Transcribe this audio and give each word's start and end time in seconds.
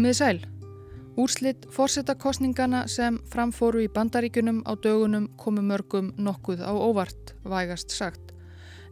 Komið 0.00 0.14
sæl. 0.16 0.38
Úrslitt 1.20 1.66
fórsetakostningana 1.76 2.86
sem 2.88 3.18
framfóru 3.28 3.82
í 3.84 3.88
bandaríkunum 3.92 4.62
á 4.64 4.72
dögunum 4.80 5.26
komu 5.36 5.60
mörgum 5.60 6.06
nokkuð 6.16 6.62
á 6.64 6.72
óvart, 6.72 7.34
vægast 7.44 7.92
sagt. 7.92 8.32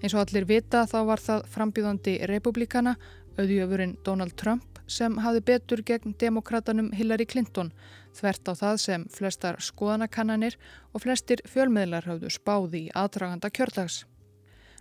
Eins 0.02 0.12
og 0.12 0.26
allir 0.26 0.44
vita 0.44 0.82
þá 0.84 0.98
var 1.08 1.22
það 1.24 1.46
frambjöðandi 1.54 2.14
republikana, 2.28 2.98
auðjöfurinn 3.40 3.96
Donald 4.04 4.36
Trump, 4.36 4.82
sem 4.84 5.16
hafði 5.24 5.40
betur 5.48 5.80
gegn 5.80 6.12
demokratanum 6.20 6.92
Hillary 6.92 7.24
Clinton, 7.24 7.72
þvert 8.12 8.52
á 8.52 8.52
það 8.60 8.76
sem 8.84 9.08
flestar 9.08 9.62
skoðanakannanir 9.64 10.60
og 10.92 11.06
flestir 11.06 11.40
fjölmiðlar 11.48 12.04
hafðu 12.04 12.36
spáði 12.36 12.84
í 12.90 12.92
aðdraganda 12.92 13.48
kjördags. 13.48 14.02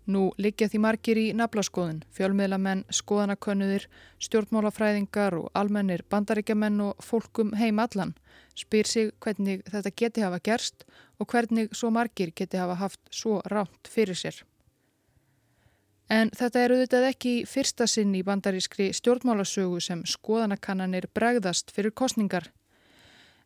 Nú 0.07 0.29
liggja 0.39 0.69
því 0.71 0.79
margir 0.79 1.19
í 1.19 1.25
naflaskoðun, 1.35 1.99
fjölmiðlamenn, 2.15 2.85
skoðanakönnuðir, 2.95 3.89
stjórnmálafræðingar 4.23 5.35
og 5.35 5.49
almennir 5.51 6.05
bandaríkjamenn 6.07 6.79
og 6.85 7.03
fólkum 7.03 7.51
heim 7.59 7.81
allan. 7.83 8.13
Spyr 8.55 8.87
sig 8.87 9.11
hvernig 9.19 9.65
þetta 9.67 9.91
geti 9.99 10.23
hafa 10.23 10.39
gerst 10.39 10.85
og 11.19 11.27
hvernig 11.27 11.75
svo 11.75 11.91
margir 11.91 12.31
geti 12.31 12.57
hafa 12.57 12.77
haft 12.79 13.01
svo 13.11 13.41
ránt 13.51 13.91
fyrir 13.91 14.15
sér. 14.15 14.39
En 16.07 16.31
þetta 16.31 16.63
er 16.63 16.71
auðvitað 16.71 17.09
ekki 17.09 17.33
fyrsta 17.43 17.87
sinn 17.91 18.15
í 18.15 18.23
bandarískri 18.23 18.93
stjórnmálasögu 18.95 19.81
sem 19.83 20.05
skoðanakannanir 20.07 21.09
bregðast 21.11 21.73
fyrir 21.75 21.91
kostningar. 21.91 22.47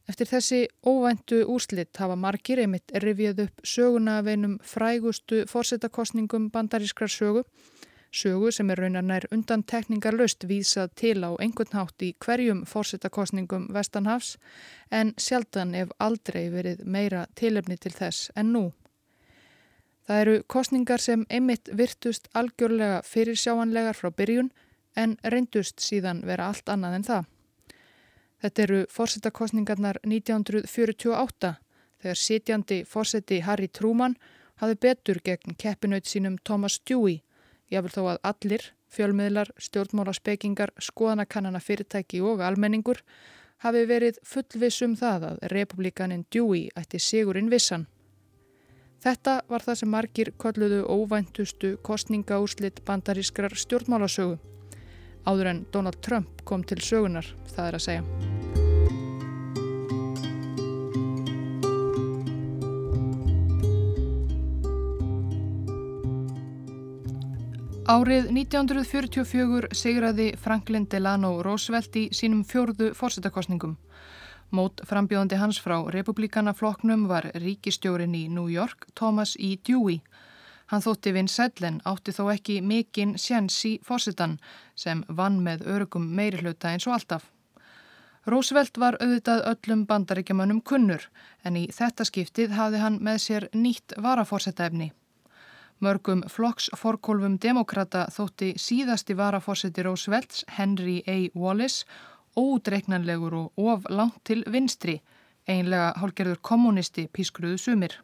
Eftir 0.09 0.27
þessi 0.27 0.59
óvæntu 0.88 1.44
úrslitt 1.45 1.97
hafa 2.02 2.16
margir 2.17 2.59
einmitt 2.63 2.91
rivið 3.03 3.45
upp 3.45 3.61
söguna 3.67 4.17
af 4.19 4.27
einum 4.31 4.58
frægustu 4.66 5.43
fórsetakostningum 5.47 6.49
bandarískrar 6.52 7.11
sögu, 7.11 7.43
sögu 8.11 8.52
sem 8.52 8.69
er 8.73 8.81
raunar 8.81 9.05
nær 9.05 9.27
undan 9.31 9.63
tekningar 9.63 10.17
löst 10.17 10.43
vísað 10.49 10.95
til 10.95 11.21
á 11.23 11.31
einhvern 11.38 11.77
hátt 11.77 12.02
í 12.02 12.11
hverjum 12.19 12.66
fórsetakostningum 12.66 13.69
Vestanhafs 13.73 14.38
en 14.91 15.13
sjaldan 15.17 15.75
ef 15.75 15.93
aldrei 15.99 16.49
verið 16.49 16.83
meira 16.83 17.27
tilefni 17.36 17.77
til 17.77 17.93
þess 17.93 18.31
en 18.36 18.52
nú. 18.55 18.63
Það 20.08 20.21
eru 20.21 20.43
kostningar 20.47 20.99
sem 20.99 21.25
einmitt 21.30 21.69
virtust 21.77 22.27
algjörlega 22.33 23.03
fyrir 23.05 23.38
sjáanlegar 23.38 23.95
frá 23.95 24.09
byrjun 24.11 24.49
en 24.97 25.15
reyndust 25.23 25.80
síðan 25.80 26.25
vera 26.25 26.49
allt 26.49 26.67
annað 26.73 26.97
en 26.97 27.08
það. 27.11 27.30
Þetta 28.42 28.64
eru 28.64 28.78
fórsetakostningarnar 28.89 30.00
1948 30.02 31.52
þegar 32.02 32.17
sitjandi 32.17 32.80
fórseti 32.89 33.42
Harry 33.45 33.67
Truman 33.70 34.16
hafi 34.61 34.78
betur 34.81 35.22
gegn 35.22 35.53
keppinaut 35.61 36.09
sínum 36.09 36.39
Thomas 36.44 36.80
Dewey. 36.89 37.22
Ég 37.70 37.86
vil 37.86 37.94
þó 37.94 38.02
að 38.16 38.22
allir, 38.31 38.66
fjölmiðlar, 38.92 39.53
stjórnmálaspekingar, 39.61 40.73
skoðanakannana 40.81 41.61
fyrirtæki 41.61 42.22
og 42.25 42.42
almenningur 42.42 43.03
hafi 43.61 43.86
verið 43.86 44.17
fullvissum 44.25 44.98
það 44.98 45.28
að 45.30 45.42
republikanin 45.53 46.26
Dewey 46.33 46.70
ætti 46.76 47.00
sigurinn 47.00 47.52
vissan. 47.53 47.86
Þetta 49.02 49.42
var 49.50 49.66
það 49.66 49.78
sem 49.80 49.89
margir 49.89 50.33
kolluðu 50.38 50.81
óvæntustu 50.89 51.76
kostningaúrslitt 51.86 52.81
bandarískrar 52.86 53.53
stjórnmálasögu 53.58 54.39
áður 55.25 55.53
en 55.53 55.66
Donald 55.72 56.02
Trump 56.02 56.41
kom 56.45 56.64
til 56.64 56.81
sögunar, 56.81 57.27
það 57.55 57.67
er 57.67 57.77
að 57.80 57.88
segja. 57.88 58.03
Árið 67.92 68.30
1944 68.32 69.73
segraði 69.76 70.30
Franklin 70.39 70.86
Delano 70.87 71.33
Roosevelt 71.43 71.95
í 71.99 72.05
sínum 72.15 72.45
fjörðu 72.48 72.93
fórsetakostningum. 72.95 73.73
Mót 74.55 74.80
frambjóðandi 74.88 75.39
hans 75.42 75.59
frá 75.59 75.76
republikanafloknum 75.92 77.08
var 77.09 77.27
ríkistjórin 77.36 78.15
í 78.15 78.30
New 78.32 78.48
York, 78.52 78.88
Thomas 78.95 79.33
E. 79.39 79.58
Dewey. 79.67 79.99
Hann 80.71 80.83
þótti 80.86 81.11
vinn 81.11 81.27
sætlen 81.27 81.82
átti 81.83 82.14
þó 82.15 82.30
ekki 82.32 82.61
mikinn 82.64 83.17
sjens 83.20 83.58
í 83.67 83.73
fórsetan 83.83 84.37
sem 84.80 85.02
vann 85.17 85.42
með 85.43 85.65
örugum 85.67 86.05
meirihluta 86.15 86.70
eins 86.71 86.86
og 86.87 86.93
alltaf. 86.95 87.26
Roosevelt 88.32 88.77
var 88.80 88.95
auðvitað 89.02 89.43
öllum 89.49 89.82
bandaríkjamannum 89.89 90.61
kunnur 90.64 91.09
en 91.43 91.58
í 91.59 91.65
þetta 91.76 92.05
skiptið 92.08 92.54
hafði 92.55 92.80
hann 92.83 92.99
með 93.04 93.20
sér 93.23 93.48
nýtt 93.52 93.98
varafórsetaefni. 94.05 94.92
Mörgum 95.83 96.21
flokksforkólfum 96.30 97.36
demokrata 97.43 98.05
þótti 98.15 98.53
síðasti 98.55 99.17
varafórseti 99.17 99.83
Roosevelts, 99.83 100.45
Henry 100.55 101.02
A. 101.03 101.17
Wallace, 101.36 101.83
ódreiknanlegur 102.38 103.36
og 103.42 103.59
of 103.59 103.89
langt 103.89 104.23
til 104.23 104.45
vinstri, 104.48 105.02
einlega 105.49 105.92
hálgerður 105.99 106.39
kommunisti 106.45 107.09
pískruðu 107.11 107.59
sumir 107.59 107.98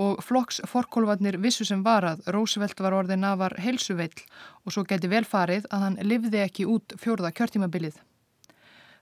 og 0.00 0.22
flokks 0.24 0.62
forkólvarnir 0.70 1.36
vissu 1.42 1.66
sem 1.68 1.82
var 1.84 2.06
að 2.08 2.22
Rósveld 2.34 2.80
var 2.80 2.96
orðin 2.96 3.26
afar 3.28 3.56
helsuveill 3.60 4.22
og 4.64 4.74
svo 4.74 4.84
geti 4.88 5.10
vel 5.12 5.26
farið 5.28 5.68
að 5.70 5.84
hann 5.86 5.98
livði 6.12 6.42
ekki 6.44 6.68
út 6.74 6.96
fjórða 7.02 7.32
kjörtímabilið. 7.36 7.98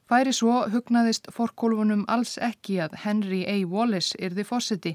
Færi 0.09 0.33
svo 0.33 0.63
hugnaðist 0.73 1.29
forkólfunum 1.37 2.07
alls 2.09 2.39
ekki 2.41 2.79
að 2.81 2.97
Henry 3.05 3.43
A. 3.45 3.59
Wallace 3.69 4.17
yrði 4.19 4.47
fósiti 4.49 4.95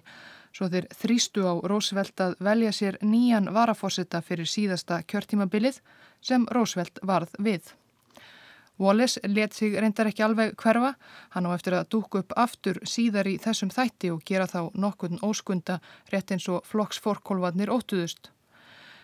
svo 0.54 0.70
þeir 0.74 0.90
þrýstu 1.02 1.46
á 1.46 1.54
Rósveld 1.70 2.26
að 2.26 2.36
velja 2.48 2.74
sér 2.74 2.98
nýjan 3.02 3.52
varafósita 3.54 4.22
fyrir 4.26 4.50
síðasta 4.50 5.02
kjörtímabilið 5.06 5.80
sem 6.22 6.46
Rósveld 6.50 7.02
varð 7.06 7.34
við. 7.40 7.74
Wallace 8.80 9.20
let 9.28 9.54
sig 9.54 9.76
reyndar 9.78 10.10
ekki 10.10 10.24
alveg 10.26 10.56
hverfa, 10.58 10.96
hann 11.36 11.46
á 11.46 11.54
eftir 11.54 11.76
að 11.78 11.90
dúku 11.94 12.24
upp 12.24 12.34
aftur 12.36 12.80
síðar 12.90 13.30
í 13.30 13.36
þessum 13.38 13.70
þætti 13.70 14.10
og 14.10 14.24
gera 14.26 14.48
þá 14.50 14.74
nokkurn 14.74 15.22
óskunda 15.22 15.80
rétt 16.10 16.34
eins 16.34 16.48
og 16.50 16.66
flokksforkólvarnir 16.66 17.70
óttuðust. 17.70 18.32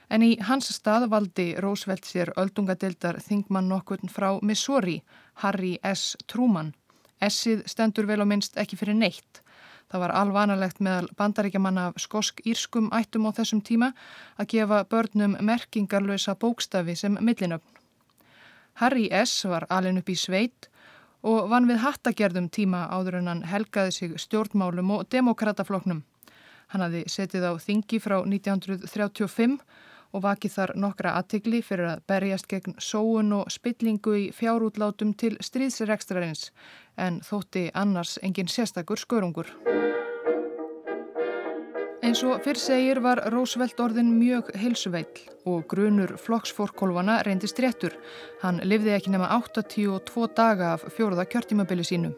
En 0.10 0.26
í 0.26 0.32
hans 0.42 0.72
stað 0.74 1.06
valdi 1.12 1.52
Roosevelt 1.62 2.08
sér 2.10 2.34
öldungadeildar 2.42 3.22
þingmann 3.22 3.70
nokkurn 3.70 4.10
frá 4.10 4.40
Missouri, 4.42 5.04
Harry 5.44 5.78
S. 5.86 6.16
Truman. 6.26 6.74
S-ið 7.22 7.68
stendur 7.70 8.10
vel 8.10 8.24
og 8.24 8.30
minnst 8.32 8.58
ekki 8.58 8.80
fyrir 8.80 8.98
neitt. 8.98 9.44
Það 9.90 10.02
var 10.02 10.14
alvanalegt 10.18 10.82
meðal 10.86 11.10
bandaríkjamanna 11.18 11.90
af 11.90 12.02
skosk-írskum 12.02 12.90
ættum 12.94 13.30
á 13.30 13.38
þessum 13.38 13.62
tíma 13.66 13.94
að 14.38 14.50
gefa 14.56 14.84
börnum 14.90 15.38
merkingarlösa 15.46 16.36
bókstafi 16.38 16.98
sem 16.98 17.18
millinöfn. 17.22 17.79
Harry 18.80 19.10
S. 19.12 19.46
var 19.46 19.66
alin 19.70 20.00
upp 20.00 20.10
í 20.10 20.16
sveit 20.16 20.70
og 21.28 21.50
vann 21.52 21.68
við 21.68 21.82
hattagerðum 21.84 22.48
tíma 22.48 22.86
áður 22.88 23.18
en 23.20 23.28
hann 23.28 23.42
helgaði 23.44 23.92
sig 23.92 24.14
stjórnmálum 24.24 24.94
og 24.96 25.10
demokratafloknum. 25.12 26.06
Hann 26.72 26.86
hafði 26.86 27.04
setið 27.12 27.50
á 27.50 27.54
þingi 27.60 28.00
frá 28.00 28.22
1935 28.22 29.58
og 30.16 30.24
vakið 30.24 30.56
þar 30.56 30.74
nokkra 30.80 31.16
aðtikli 31.20 31.60
fyrir 31.66 31.92
að 31.92 32.06
berjast 32.08 32.48
gegn 32.48 32.78
sóun 32.80 33.36
og 33.42 33.52
spillingu 33.52 34.16
í 34.16 34.26
fjárútlátum 34.34 35.12
til 35.12 35.36
stríðsrekstrarins 35.44 36.50
en 36.96 37.20
þótti 37.26 37.68
annars 37.76 38.16
engin 38.24 38.48
sérstakur 38.48 39.02
skörungur. 39.02 39.52
Eins 42.10 42.24
og 42.26 42.40
fyrr 42.42 42.58
segir 42.58 42.98
var 43.06 43.20
Rósveld 43.30 43.78
orðin 43.84 44.08
mjög 44.18 44.48
heilsuveill 44.58 45.20
og 45.46 45.68
grunur 45.70 46.16
flokksforkólfana 46.18 47.20
reyndist 47.28 47.60
réttur. 47.62 47.94
Hann 48.42 48.58
livði 48.66 48.96
ekki 48.96 49.12
nema 49.14 49.28
82 49.36 50.24
daga 50.34 50.72
af 50.74 50.88
fjóruða 50.96 51.28
kjörtímabili 51.30 51.84
sínum. 51.86 52.16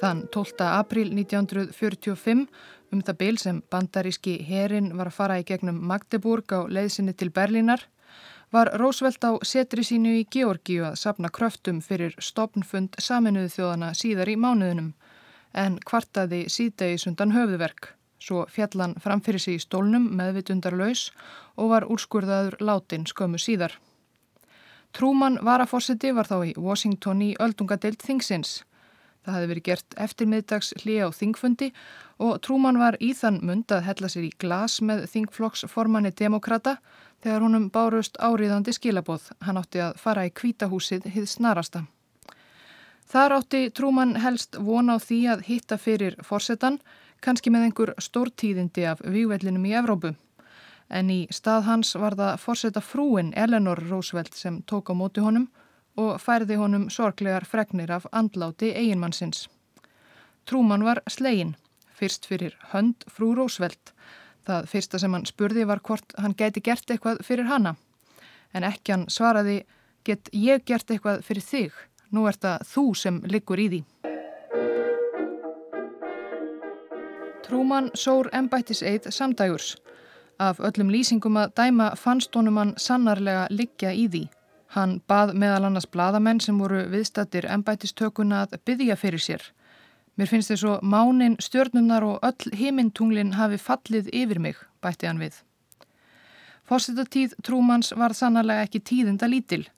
Þann 0.00 0.24
12. 0.34 0.58
april 0.66 1.12
1945 1.14 2.48
um 2.90 3.04
það 3.06 3.18
bil 3.20 3.38
sem 3.38 3.60
bandaríski 3.70 4.40
herin 4.48 4.90
var 4.98 5.12
að 5.12 5.18
fara 5.20 5.36
í 5.38 5.46
gegnum 5.46 5.78
Magdeburg 5.86 6.50
á 6.50 6.66
leiðsinni 6.66 7.14
til 7.14 7.30
Berlínar 7.30 7.84
var 8.50 8.72
Rósveld 8.74 9.22
á 9.22 9.38
setri 9.46 9.86
sínu 9.86 10.16
í 10.18 10.24
Georgíu 10.26 10.82
að 10.88 10.98
sapna 11.04 11.30
kröftum 11.30 11.78
fyrir 11.78 12.18
stopnfund 12.18 12.98
saminuðu 12.98 13.54
þjóðana 13.54 13.92
síðar 13.94 14.34
í 14.34 14.34
mánuðunum 14.34 14.96
en 15.54 15.78
kvartaði 15.86 16.48
síðdegi 16.50 16.98
sundan 17.06 17.36
höfðverk. 17.38 17.92
Svo 18.26 18.42
fjallan 18.50 18.96
framfyrir 18.98 19.38
sig 19.38 19.54
í 19.54 19.62
stólnum 19.62 20.08
meðvitundarlaus 20.18 21.12
og 21.54 21.70
var 21.70 21.84
úrskurðaður 21.86 22.56
látin 22.58 23.04
skömmu 23.06 23.38
síðar. 23.38 23.76
Trúmann 24.96 25.38
varafórsiti 25.46 26.10
var 26.16 26.26
þá 26.26 26.40
í 26.48 26.54
Washington 26.58 27.22
í 27.22 27.36
öldungadeild 27.38 28.02
Þingsins. 28.02 28.64
Það 29.22 29.36
hefði 29.36 29.50
verið 29.52 29.66
gert 29.68 29.96
eftirmiðdags 30.02 30.72
hlýja 30.82 31.06
á 31.06 31.10
Þingfundi 31.14 31.70
og 32.22 32.40
Trúmann 32.42 32.80
var 32.82 32.98
í 32.98 33.12
þann 33.14 33.38
mund 33.46 33.70
að 33.70 33.86
hella 33.92 34.10
sér 34.10 34.26
í 34.26 34.34
glas 34.42 34.80
með 34.82 35.06
Þingflokksformanni 35.12 36.14
demokrata 36.18 36.78
þegar 37.22 37.46
honum 37.46 37.70
bárust 37.70 38.18
áriðandi 38.18 38.74
skilaboð. 38.74 39.30
Hann 39.46 39.62
átti 39.62 39.82
að 39.86 39.98
fara 40.02 40.26
í 40.26 40.34
kvítahúsið 40.34 41.06
hið 41.14 41.30
snarasta. 41.30 41.86
Þar 43.06 43.38
átti 43.38 43.66
Trúmann 43.70 44.16
helst 44.18 44.58
vona 44.58 44.98
á 44.98 45.02
því 45.02 45.24
að 45.30 45.42
hitta 45.46 45.78
fyrir 45.78 46.18
fórsetan 46.26 46.80
kannski 47.24 47.50
með 47.50 47.68
einhver 47.68 47.92
stórtíðindi 48.02 48.86
af 48.90 49.02
výgvellinum 49.04 49.66
í 49.66 49.74
Evrópu. 49.78 50.14
En 50.88 51.10
í 51.10 51.26
stað 51.34 51.66
hans 51.66 51.94
var 51.98 52.14
það 52.14 52.40
fórseta 52.42 52.82
frúin 52.82 53.32
Eleanor 53.34 53.80
Roosevelt 53.88 54.34
sem 54.34 54.60
tók 54.62 54.90
á 54.90 54.94
móti 54.94 55.24
honum 55.24 55.48
og 55.96 56.20
færði 56.20 56.58
honum 56.60 56.88
sorglegar 56.92 57.46
fregnir 57.48 57.90
af 57.90 58.06
andláti 58.12 58.70
eiginmannsins. 58.76 59.48
Trúman 60.46 60.84
var 60.86 61.00
slegin, 61.10 61.56
fyrst 61.96 62.28
fyrir 62.28 62.54
hönd 62.72 63.06
frú 63.10 63.32
Rósveld. 63.34 63.92
Það 64.46 64.68
fyrsta 64.70 65.00
sem 65.02 65.16
hann 65.16 65.26
spurði 65.26 65.64
var 65.66 65.82
hvort 65.82 66.14
hann 66.22 66.36
gæti 66.38 66.62
gert 66.62 66.90
eitthvað 66.90 67.24
fyrir 67.26 67.48
hanna. 67.50 67.74
En 68.54 68.62
ekki 68.62 68.94
hann 68.94 69.08
svaraði, 69.10 69.64
get 70.06 70.30
ég 70.32 70.62
gert 70.68 70.90
eitthvað 70.90 71.24
fyrir 71.26 71.42
þig? 71.42 71.80
Nú 72.14 72.28
er 72.30 72.38
það 72.38 72.62
þú 72.70 72.84
sem 72.94 73.18
liggur 73.26 73.58
í 73.58 73.68
því. 73.72 73.80
Trúman 77.46 77.92
sór 77.94 78.26
embættis 78.34 78.80
eið 78.82 79.04
samdægurs. 79.14 79.76
Af 80.42 80.58
öllum 80.58 80.88
lýsingum 80.90 81.36
að 81.38 81.52
dæma 81.60 81.92
fannst 81.94 82.34
honum 82.34 82.56
hann 82.58 82.72
sannarlega 82.76 83.44
liggja 83.50 83.92
í 83.94 84.08
því. 84.10 84.22
Hann 84.74 84.96
bað 85.06 85.36
meðal 85.38 85.68
annars 85.68 85.86
bladamenn 85.86 86.40
sem 86.42 86.58
voru 86.58 86.82
viðstattir 86.90 87.46
embættistökuna 87.46 88.42
að 88.44 88.58
byggja 88.66 88.96
fyrir 88.98 89.22
sér. 89.22 89.44
Mér 90.18 90.32
finnst 90.32 90.50
þess 90.50 90.66
að 90.66 90.82
mánin, 90.82 91.36
stjörnunar 91.38 92.02
og 92.08 92.26
öll 92.26 92.52
heimintunglin 92.58 93.36
hafi 93.38 93.60
fallið 93.62 94.10
yfir 94.10 94.42
mig, 94.42 94.58
bætti 94.82 95.06
hann 95.06 95.22
við. 95.22 95.38
Fórsetatíð 96.66 97.38
Trúmans 97.46 97.92
var 97.94 98.16
sannarlega 98.16 98.66
ekki 98.66 98.82
tíðinda 98.82 99.30
lítil. 99.30 99.68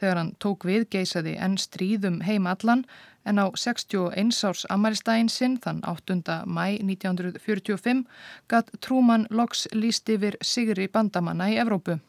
Þegar 0.00 0.16
hann 0.22 0.32
tók 0.40 0.64
við 0.64 0.88
geysaði 0.94 1.36
enn 1.36 1.60
stríðum 1.60 2.22
heim 2.24 2.48
allan 2.48 2.86
en 3.24 3.38
á 3.38 3.46
61 3.54 4.44
árs 4.48 4.64
amaristægin 4.70 5.28
sinn 5.28 5.58
þann 5.58 5.82
8. 5.84 6.44
mæ 6.46 6.80
1945 6.80 8.06
gatt 8.48 8.70
Trúman 8.80 9.26
loks 9.30 9.68
líst 9.72 10.08
yfir 10.08 10.36
sigri 10.40 10.88
bandamanna 10.88 11.50
í 11.52 11.58
Evrópu. 11.60 12.00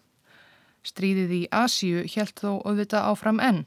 Stríðið 0.84 1.32
í 1.32 1.44
Asíu 1.52 2.06
helt 2.16 2.40
þó 2.42 2.62
auðvita 2.66 3.04
áfram 3.12 3.40
enn. 3.40 3.66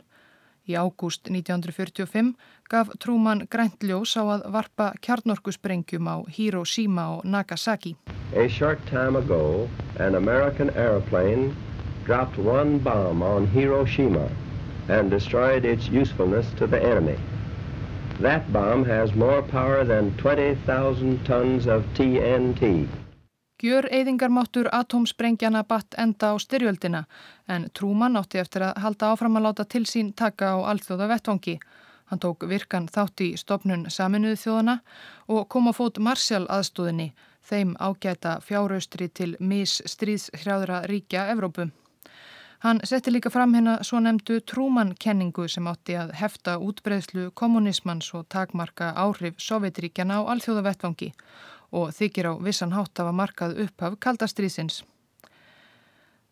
Í 0.65 0.75
ágúst 0.81 1.29
1945 1.29 2.33
gaf 2.73 2.89
Trúman 2.99 3.45
grænt 3.53 3.85
ljós 3.85 4.17
á 4.17 4.25
að 4.25 4.47
varpa 4.55 4.87
kjarnorkusprengjum 5.05 6.09
á 6.09 6.17
Hiroshima 6.25 7.05
og 7.19 7.27
Nagasaki. 7.29 7.95
A 8.35 8.49
short 8.49 8.81
time 8.89 9.17
ago 9.17 9.69
an 10.01 10.15
American 10.15 10.71
airplane 10.71 11.55
dropped 12.07 12.39
one 12.39 12.79
bomb 12.79 13.23
on 13.23 13.47
Hiroshima 13.47 14.29
and 14.89 15.11
destroyed 15.11 15.65
its 15.65 15.89
usefulness 15.89 16.47
to 16.57 16.67
the 16.67 16.81
enemy. 16.83 17.19
That 18.25 18.53
bomb 18.53 18.87
has 18.87 19.15
more 19.15 19.43
power 19.43 19.85
than 19.85 20.17
20,000 20.17 21.27
tons 21.27 21.67
of 21.67 21.83
TNT. 21.97 22.89
Gjör 23.63 23.85
eyðingarmáttur 23.93 24.71
atómsprengjana 24.73 25.61
batt 25.69 25.95
enda 25.99 26.33
á 26.33 26.41
styrjöldina 26.41 27.05
en 27.49 27.69
Trúman 27.77 28.17
átti 28.17 28.41
eftir 28.41 28.65
að 28.65 28.81
halda 28.81 29.13
áfram 29.13 29.37
að 29.37 29.45
láta 29.45 29.69
til 29.69 29.85
sín 29.85 30.15
taka 30.17 30.55
á 30.57 30.59
alþjóða 30.73 31.11
vettvangi. 31.13 31.59
Hann 32.09 32.25
tók 32.25 32.49
virkan 32.49 32.89
þátt 32.89 33.21
í 33.21 33.31
stopnun 33.37 33.91
saminuðu 33.93 34.41
þjóðana 34.47 34.81
og 35.29 35.45
kom 35.53 35.69
á 35.69 35.73
fót 35.77 36.01
Marsjál 36.01 36.47
aðstóðinni, 36.49 37.13
þeim 37.45 37.77
ágæta 37.77 38.39
fjáraustri 38.41 39.13
til 39.13 39.35
mis 39.39 39.83
stríðshrjáðra 39.85 40.87
ríkja 40.89 41.29
Evrópu. 41.37 41.69
Hann 42.65 42.79
setti 42.85 43.13
líka 43.13 43.29
fram 43.29 43.53
hérna 43.53 43.73
svo 43.85 43.99
nefndu 44.01 44.39
trúmannkenningu 44.49 45.45
sem 45.53 45.67
átti 45.69 45.99
að 46.01 46.15
hefta 46.17 46.55
útbreðslu 46.65 47.27
kommunismans 47.37 48.07
og 48.17 48.23
takmarka 48.33 48.87
áhrif 48.97 49.37
Sovjetríkjana 49.37 50.17
á 50.25 50.33
alþjóðavettvangi 50.33 51.11
og 51.77 51.93
þykir 51.93 52.31
á 52.31 52.33
vissan 52.47 52.73
hátt 52.73 53.03
af 53.05 53.11
að 53.11 53.19
markað 53.21 53.61
upphaf 53.67 53.99
kaldastriðsins. 54.01 54.81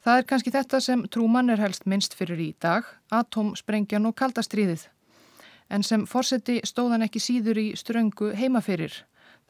Það 0.01 0.23
er 0.23 0.29
kannski 0.31 0.55
þetta 0.57 0.81
sem 0.81 1.05
trúmann 1.13 1.53
er 1.53 1.61
helst 1.61 1.85
minnst 1.85 2.17
fyrir 2.17 2.41
í 2.41 2.51
dag, 2.57 2.89
atomsprengjan 3.13 4.09
og 4.09 4.17
kaldastriðið. 4.17 4.89
En 5.69 5.85
sem 5.85 6.09
fórseti 6.09 6.63
stóðan 6.65 7.05
ekki 7.05 7.21
síður 7.21 7.61
í 7.61 7.69
ströngu 7.77 8.33
heimaferir. 8.41 9.03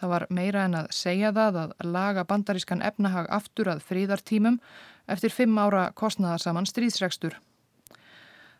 Það 0.03 0.11
var 0.11 0.25
meira 0.35 0.63
en 0.67 0.73
að 0.75 0.87
segja 0.99 1.29
það 1.31 1.57
að 1.61 1.73
laga 1.95 2.23
bandarískan 2.27 2.81
efnahag 2.83 3.29
aftur 3.31 3.69
að 3.71 3.85
fríðartímum 3.87 4.57
eftir 5.07 5.31
fimm 5.31 5.61
ára 5.63 5.85
kostnaðarsaman 5.95 6.67
stríðsregstur. 6.67 7.37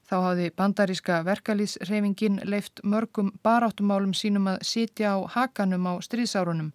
Þá 0.07 0.15
hafði 0.23 0.47
bandaríska 0.55 1.17
verkalýsreifingin 1.27 2.45
leift 2.47 2.85
mörgum 2.87 3.33
baráttumálum 3.43 4.13
sínum 4.15 4.47
að 4.53 4.63
sitja 4.71 5.17
á 5.19 5.27
hakanum 5.35 5.89
á 5.91 5.99
stríðsárunum 6.07 6.71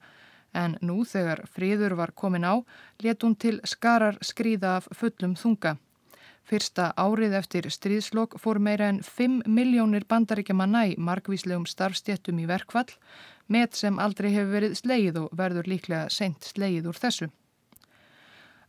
en 0.51 0.75
nú 0.81 1.05
þegar 1.07 1.45
fríður 1.47 1.95
var 2.01 2.11
komin 2.11 2.43
á 2.43 2.59
let 3.07 3.23
hún 3.23 3.39
til 3.39 3.61
skarar 3.63 4.19
skrýða 4.19 4.81
af 4.81 4.91
fullum 4.91 5.39
þunga. 5.39 5.77
Fyrsta 6.43 6.91
árið 6.99 7.39
eftir 7.39 7.71
stríðslokk 7.71 8.35
fór 8.39 8.59
meira 8.59 8.91
en 8.91 8.99
5 8.99 9.47
miljónir 9.47 10.03
bandaríkjamanna 10.11 10.85
í 10.91 10.99
margvíslegum 10.99 11.65
starfstjettum 11.67 12.43
í 12.43 12.51
verkvall 12.51 12.91
með 13.47 13.77
sem 13.81 13.99
aldrei 13.99 14.31
hefur 14.33 14.53
verið 14.53 14.77
sleið 14.79 15.19
og 15.23 15.35
verður 15.37 15.69
líklega 15.71 16.07
seint 16.13 16.43
sleið 16.43 16.89
úr 16.91 16.99
þessu. 16.99 17.29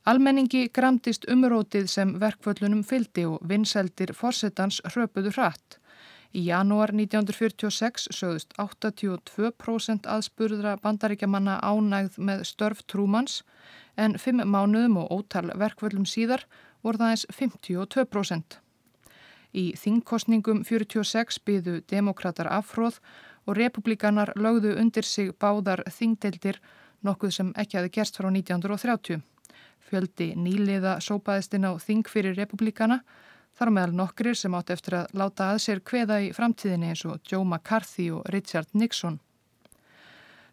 Almenningi 0.09 0.69
gramtist 0.73 1.27
umrótið 1.29 1.89
sem 1.93 2.15
verkvöllunum 2.21 2.85
fyldi 2.87 3.27
og 3.29 3.43
vinsældir 3.49 4.15
fórsetans 4.17 4.81
hröpuðu 4.87 5.35
hratt. 5.37 5.77
Í 6.33 6.45
janúar 6.47 6.93
1946 6.93 8.09
sögðust 8.13 8.55
82% 8.61 10.09
aðspurðra 10.09 10.77
bandaríkjamanna 10.85 11.59
ánægð 11.65 12.17
með 12.21 12.47
störf 12.49 12.83
trúmans 12.89 13.43
en 13.97 14.17
fimm 14.21 14.41
mánuðum 14.45 15.01
og 15.03 15.13
ótal 15.13 15.49
verkvöllum 15.57 16.07
síðar 16.09 16.45
voru 16.85 17.01
það 17.01 17.15
eins 17.15 17.27
52%. 17.33 18.59
Í 19.57 19.65
þingkostningum 19.81 20.61
46 20.69 21.41
byðu 21.49 21.79
demokrater 21.89 22.49
afhróð 22.53 23.01
og 23.49 23.57
republikanar 23.57 24.35
lögðu 24.37 24.75
undir 24.77 25.07
sig 25.09 25.33
báðar 25.41 25.83
þingdeildir 25.89 26.61
nokkuð 27.05 27.33
sem 27.33 27.53
ekki 27.57 27.79
hafi 27.79 27.93
gerst 27.95 28.19
frá 28.21 28.29
1930. 28.29 29.23
Fjöldi 29.89 30.35
nýliða 30.37 30.99
sópaðist 31.01 31.55
inn 31.57 31.65
á 31.65 31.73
þing 31.81 32.05
fyrir 32.13 32.37
republikana, 32.37 33.01
þar 33.57 33.73
meðal 33.73 33.95
nokkrir 34.03 34.37
sem 34.37 34.55
átt 34.55 34.75
eftir 34.75 34.99
að 35.01 35.17
láta 35.17 35.53
að 35.55 35.63
sér 35.65 35.81
kveða 35.81 36.21
í 36.27 36.29
framtíðinni 36.37 36.93
eins 36.93 37.07
og 37.09 37.23
Joe 37.25 37.47
McCarthy 37.47 38.11
og 38.13 38.29
Richard 38.35 38.69
Nixon. 38.75 39.19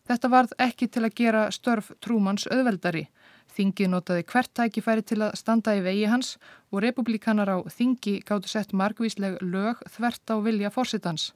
Þetta 0.05 0.29
varð 0.29 0.51
ekki 0.61 0.87
til 0.87 1.03
að 1.03 1.15
gera 1.17 1.45
störf 1.51 1.91
Trúmans 1.99 2.45
auðveldari. 2.47 3.07
Þingi 3.55 3.87
notaði 3.89 4.25
hvert 4.29 4.51
tækifæri 4.53 5.01
til 5.01 5.21
að 5.25 5.37
standa 5.39 5.73
í 5.75 5.81
vegi 5.81 6.05
hans 6.11 6.35
og 6.71 6.83
republikanar 6.85 7.49
á 7.49 7.57
Þingi 7.65 8.19
gáttu 8.27 8.51
sett 8.51 8.75
margvísleg 8.75 9.39
lög 9.41 9.81
þvert 9.95 10.29
á 10.29 10.35
vilja 10.45 10.71
fórsitans. 10.73 11.31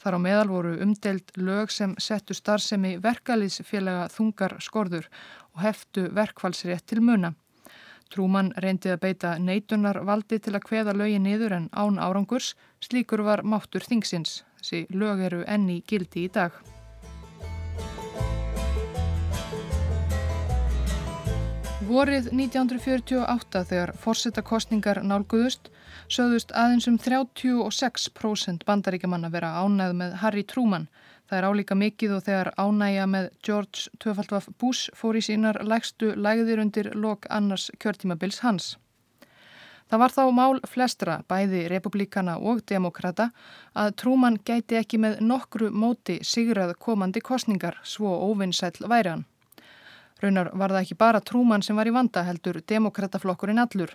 Þar 0.00 0.16
á 0.16 0.18
meðal 0.24 0.48
voru 0.48 0.72
umdelt 0.80 1.34
lög 1.36 1.72
sem 1.74 1.92
settu 2.00 2.32
starfsemi 2.36 2.94
verkaliðsfélaga 3.04 4.08
þungar 4.14 4.56
skorður 4.64 5.10
og 5.52 5.62
heftu 5.66 6.06
verkfallsrétt 6.16 6.86
til 6.88 7.02
muna. 7.04 7.34
Trúmann 8.10 8.50
reyndi 8.64 8.90
að 8.90 9.02
beita 9.04 9.36
neitunar 9.38 10.00
valdi 10.08 10.40
til 10.42 10.56
að 10.56 10.66
hveða 10.70 10.96
lögi 10.96 11.20
niður 11.22 11.56
en 11.60 11.68
án 11.70 12.00
árangurs, 12.02 12.54
slíkur 12.82 13.22
var 13.28 13.44
máttur 13.44 13.84
þingsins. 13.86 14.40
Þessi 14.58 14.86
lög 14.90 15.26
eru 15.28 15.44
enni 15.46 15.82
gildi 15.86 16.26
í 16.26 16.32
dag. 16.32 16.56
Vorið 21.90 22.28
1948 22.30 23.60
þegar 23.66 23.90
fórsetakostningar 23.98 25.00
nálguðust 25.02 25.72
sögðust 26.06 26.52
aðeins 26.54 26.84
um 26.86 26.98
36% 27.02 28.62
bandaríkjamanna 28.68 29.30
vera 29.32 29.56
ánæð 29.58 29.96
með 29.98 30.14
Harry 30.20 30.44
Truman. 30.46 30.84
Það 31.26 31.38
er 31.40 31.46
álíka 31.50 31.76
mikið 31.80 32.14
og 32.14 32.22
þegar 32.28 32.52
ánægja 32.62 33.08
með 33.10 33.26
George 33.42 33.90
Töfaldvaf 33.98 34.46
Bush 34.62 34.94
fór 34.94 35.18
í 35.18 35.24
sínar 35.26 35.58
lægstu 35.66 36.12
lægðir 36.14 36.62
undir 36.62 36.92
lok 36.94 37.26
annars 37.26 37.72
kjörtímabils 37.82 38.38
hans. 38.44 38.76
Það 39.90 40.02
var 40.04 40.14
þá 40.14 40.22
mál 40.30 40.62
flestra, 40.70 41.18
bæði 41.26 41.64
republikana 41.74 42.36
og 42.38 42.62
demokrata, 42.70 43.32
að 43.74 43.96
Truman 43.98 44.38
gæti 44.46 44.78
ekki 44.78 45.02
með 45.02 45.18
nokkru 45.26 45.72
móti 45.74 46.20
sigrað 46.22 46.76
komandi 46.78 47.18
kostningar, 47.18 47.82
svo 47.82 48.14
óvinnsæl 48.30 48.86
væri 48.86 49.16
hann. 49.16 49.26
Raunar 50.20 50.50
var 50.52 50.74
það 50.74 50.82
ekki 50.82 50.98
bara 51.00 51.20
trúmann 51.24 51.62
sem 51.64 51.78
var 51.78 51.88
í 51.88 51.94
vanda 51.94 52.24
heldur 52.26 52.60
demokrataflokkurinn 52.68 53.62
allur. 53.62 53.94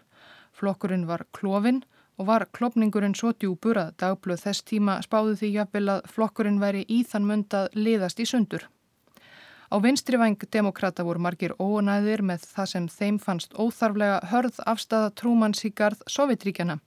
Flokkurinn 0.58 1.06
var 1.06 1.26
klófinn 1.36 1.84
og 2.18 2.30
var 2.30 2.48
klopningurinn 2.56 3.16
svo 3.18 3.34
djúbur 3.34 3.78
að 3.78 3.92
dagblöð 4.02 4.46
þess 4.46 4.64
tíma 4.66 4.96
spáði 5.06 5.36
því 5.42 5.52
jafnvel 5.58 5.90
að 5.98 6.08
flokkurinn 6.16 6.62
væri 6.62 6.86
í 6.88 7.04
þann 7.04 7.28
mund 7.30 7.54
að 7.54 7.76
liðast 7.76 8.24
í 8.24 8.26
sundur. 8.30 8.66
Á 9.70 9.76
vinstrivæng 9.82 10.40
demokrata 10.54 11.04
voru 11.04 11.20
margir 11.20 11.56
ónæðir 11.60 12.22
með 12.24 12.46
það 12.56 12.72
sem 12.72 12.90
þeim 12.90 13.18
fannst 13.20 13.54
óþarflega 13.58 14.20
hörð 14.32 14.60
afstafa 14.66 15.14
trúmanns 15.20 15.66
í 15.66 15.74
garð 15.76 16.04
Sovjetríkjana. 16.08 16.80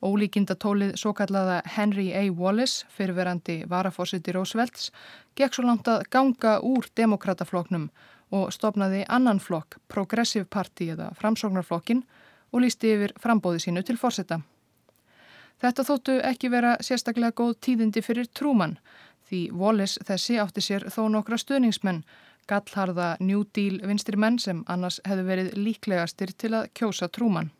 Ólíkinda 0.00 0.56
tólið 0.56 0.94
svo 0.96 1.12
kallaða 1.12 1.60
Henry 1.68 2.08
A. 2.16 2.22
Wallace, 2.32 2.86
fyrirverandi 2.88 3.66
varafósiti 3.68 4.32
Rósvelds, 4.32 4.88
gekk 5.36 5.54
svo 5.54 5.66
langt 5.68 5.90
að 5.92 6.06
ganga 6.08 6.56
úr 6.64 6.88
demokratafloknum 6.96 7.90
og 8.30 8.52
stopnaði 8.54 9.04
annan 9.08 9.40
flokk, 9.42 9.78
Progressive 9.88 10.46
Party 10.46 10.90
eða 10.94 11.10
Framsóknarflokkin 11.18 12.04
og 12.52 12.64
lísti 12.64 12.94
yfir 12.94 13.14
frambóði 13.20 13.64
sínu 13.66 13.82
til 13.86 13.98
fórsetta. 13.98 14.40
Þetta 15.60 15.84
þóttu 15.84 16.16
ekki 16.24 16.48
vera 16.48 16.76
sérstaklega 16.80 17.36
góð 17.36 17.58
tíðindi 17.66 18.02
fyrir 18.02 18.30
Trúmann 18.32 18.78
því 19.30 19.44
Wallis 19.54 19.98
þessi 20.06 20.40
átti 20.42 20.62
sér 20.64 20.88
þó 20.90 21.04
nokkra 21.12 21.38
stuðningsmenn, 21.38 22.02
gallharða 22.50 23.14
New 23.22 23.44
Deal 23.54 23.78
vinstri 23.86 24.18
menn 24.18 24.40
sem 24.42 24.64
annars 24.66 24.98
hefðu 25.06 25.26
verið 25.28 25.50
líklegastir 25.58 26.34
til 26.34 26.54
að 26.58 26.70
kjósa 26.74 27.08
Trúmann. 27.08 27.52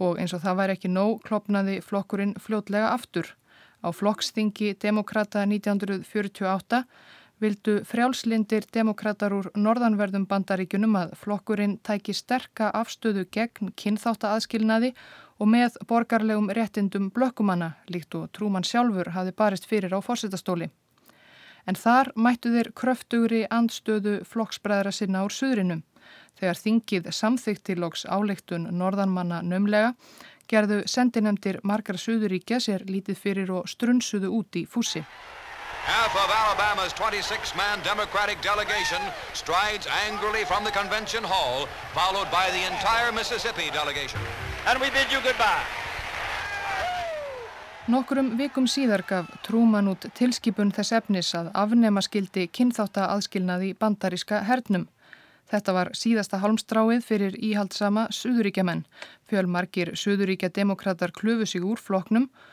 Og 0.00 0.20
eins 0.20 0.32
og 0.36 0.44
það 0.44 0.60
væri 0.60 0.76
ekki 0.76 0.92
nóg 0.92 1.24
klopnaði 1.26 1.80
flokkurinn 1.84 2.36
fljótlega 2.40 2.92
aftur. 2.94 3.34
Á 3.82 3.88
flokksþingi 3.92 4.76
demokrata 4.80 5.42
1948 5.48 6.84
vildu 7.40 7.80
frjálslindir 7.88 8.66
demokrater 8.74 9.32
úr 9.32 9.48
norðanverðum 9.56 10.26
bandaríkunum 10.28 10.96
að 11.00 11.14
flokkurinn 11.22 11.78
tæki 11.86 12.14
sterka 12.16 12.68
afstöðu 12.76 13.24
gegn 13.32 13.72
kynþáttaaðskilnaði 13.80 14.92
og 15.40 15.48
með 15.48 15.78
borgarlegum 15.88 16.50
réttindum 16.52 17.08
blökkumanna 17.16 17.72
líkt 17.88 18.14
og 18.18 18.28
Trúmann 18.36 18.66
sjálfur 18.66 19.12
hafi 19.16 19.32
barist 19.36 19.68
fyrir 19.68 19.96
á 19.96 19.98
fórsetastóli. 20.04 20.68
En 21.68 21.76
þar 21.76 22.12
mættu 22.16 22.52
þeir 22.52 22.72
kröftugri 22.76 23.44
andstöðu 23.50 24.20
flokksbræðra 24.28 24.92
sinna 24.92 25.24
úr 25.24 25.32
suðrinum. 25.32 25.82
Þegar 26.40 26.60
þingið 26.60 27.10
samþykti 27.12 27.76
loks 27.76 28.06
áleiktun 28.08 28.68
norðanmanna 28.76 29.42
nömlega 29.44 29.94
gerðu 30.50 30.82
sendinemdir 30.88 31.60
margar 31.62 32.00
suðuríkja 32.00 32.60
sér 32.60 32.84
lítið 32.88 33.20
fyrir 33.20 33.52
og 33.60 33.68
strunsuðu 33.70 34.32
út 34.40 34.56
í 34.56 34.66
fúsi. 34.66 35.04
Half 35.90 36.14
of 36.14 36.30
Alabama's 36.30 36.92
26-man 36.92 37.82
Democratic 37.82 38.40
delegation 38.40 39.02
strides 39.34 39.88
angrily 40.06 40.44
from 40.44 40.62
the 40.62 40.70
convention 40.70 41.24
hall, 41.24 41.66
followed 41.92 42.30
by 42.30 42.46
the 42.54 42.62
entire 42.72 43.10
Mississippi 43.10 43.70
delegation. 43.72 44.20
And 44.68 44.78
we 44.78 44.88
bid 44.90 45.10
you 45.10 45.18
goodbye. 45.18 45.66
Nokkrum 47.90 48.36
vikum 48.38 48.68
síðar 48.70 49.02
gaf 49.02 49.32
Trúman 49.42 49.90
út 49.90 50.06
tilskipun 50.14 50.70
þess 50.76 50.94
efnis 51.00 51.32
að 51.34 51.50
afnema 51.58 52.04
skildi 52.06 52.46
kynþátt 52.46 53.00
að 53.02 53.10
aðskilnaði 53.16 53.72
bandaríska 53.82 54.44
hernum. 54.46 54.86
Þetta 55.50 55.74
var 55.74 55.90
síðasta 55.98 56.38
halmstráið 56.38 57.02
fyrir 57.02 57.34
íhaldsama 57.34 58.06
Suðuríkjaman. 58.14 58.84
Fjölmarkir 59.26 59.96
Suðuríkja 59.98 60.52
demokrater 60.54 61.10
klöfu 61.10 61.50
sig 61.50 61.66
úr 61.66 61.82
floknum 61.82 62.30
og 62.30 62.46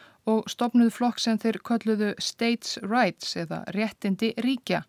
stopnuð 0.52 0.92
flokk 0.96 1.22
sem 1.24 1.40
þeir 1.40 1.62
kölluðu 1.66 2.14
States 2.24 2.78
Rights 2.84 3.36
eða 3.40 3.64
réttindi 3.76 4.34
ríkja 4.44 4.84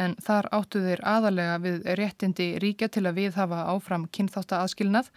en 0.00 0.16
þar 0.22 0.48
áttu 0.54 0.82
þeir 0.82 1.02
aðalega 1.06 1.58
við 1.62 1.86
réttindi 2.00 2.48
ríkja 2.62 2.90
til 2.90 3.06
að 3.06 3.20
við 3.20 3.38
hafa 3.38 3.62
áfram 3.72 4.08
kynþátt 4.12 4.56
aðskilnað 4.58 5.10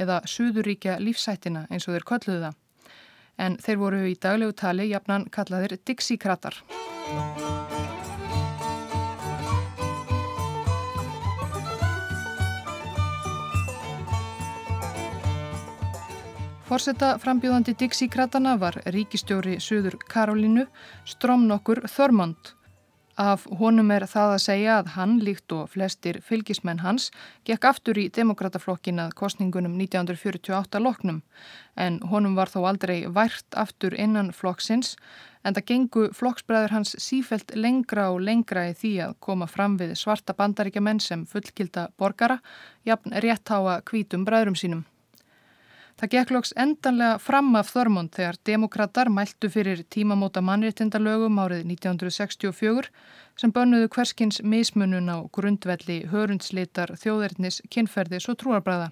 eða 0.00 0.20
Suðuríkja 0.30 0.98
lífsætina 1.02 1.66
eins 1.68 1.88
og 1.88 1.96
þeir 1.96 2.08
kölluðu 2.12 2.40
það. 2.46 2.58
En 3.40 3.56
þeir 3.60 3.80
voru 3.80 4.00
í 4.08 4.16
daglegu 4.20 4.56
tali 4.56 4.90
jafnan 4.90 5.28
kallaðir 5.32 5.78
Dixie-kratar. 5.84 6.62
Forsetta 16.70 17.16
frambjóðandi 17.18 17.72
Dixi 17.74 18.06
Kratana 18.06 18.52
var 18.54 18.76
ríkistjóri 18.94 19.56
Suður 19.58 19.96
Karolínu 20.06 20.68
Stromnokkur 21.02 21.80
Þörmond. 21.90 22.52
Af 23.18 23.48
honum 23.58 23.88
er 23.90 24.04
það 24.06 24.34
að 24.36 24.42
segja 24.44 24.76
að 24.78 24.92
hann, 24.94 25.16
líkt 25.18 25.50
og 25.50 25.72
flestir 25.72 26.20
fylgismenn 26.22 26.84
hans, 26.84 27.08
gekk 27.42 27.66
aftur 27.72 27.98
í 27.98 28.04
demokrataflokkin 28.14 29.02
að 29.02 29.16
kostningunum 29.18 29.74
1948 29.80 30.78
loknum 30.84 31.18
en 31.74 31.98
honum 32.12 32.38
var 32.38 32.54
þó 32.54 32.60
aldrei 32.70 33.02
vært 33.18 33.58
aftur 33.58 33.98
innan 33.98 34.30
flokksins 34.30 34.94
en 35.42 35.58
það 35.58 35.68
gengu 35.72 36.06
flokksbræður 36.20 36.76
hans 36.76 36.94
sífelt 37.02 37.50
lengra 37.58 38.12
og 38.14 38.22
lengra 38.30 38.68
í 38.70 38.78
því 38.78 38.94
að 39.08 39.18
koma 39.26 39.50
fram 39.50 39.74
við 39.82 39.98
svarta 39.98 40.38
bandaríkja 40.38 40.86
menn 40.86 41.02
sem 41.02 41.26
fullkilda 41.26 41.88
borgara, 41.98 42.38
jafn 42.86 43.18
réttháa 43.26 43.80
kvítum 43.82 44.22
bræðurum 44.22 44.54
sínum. 44.62 44.86
Það 46.00 46.12
gekk 46.14 46.30
loks 46.32 46.54
endanlega 46.56 47.16
fram 47.20 47.50
af 47.58 47.74
Þörmund 47.74 48.14
þegar 48.16 48.38
demokrater 48.48 49.10
mæltu 49.12 49.50
fyrir 49.52 49.82
tímamóta 49.92 50.40
mannréttindalögum 50.40 51.36
árið 51.42 51.66
1964 51.74 52.88
sem 53.36 53.52
bönnuðu 53.52 53.90
hverskins 53.92 54.40
mismunun 54.40 55.12
á 55.12 55.20
grundvelli 55.28 55.98
hörundslitar 56.08 56.94
þjóðernis, 56.96 57.60
kynferðis 57.68 58.30
og 58.32 58.40
trúarbræða. 58.40 58.88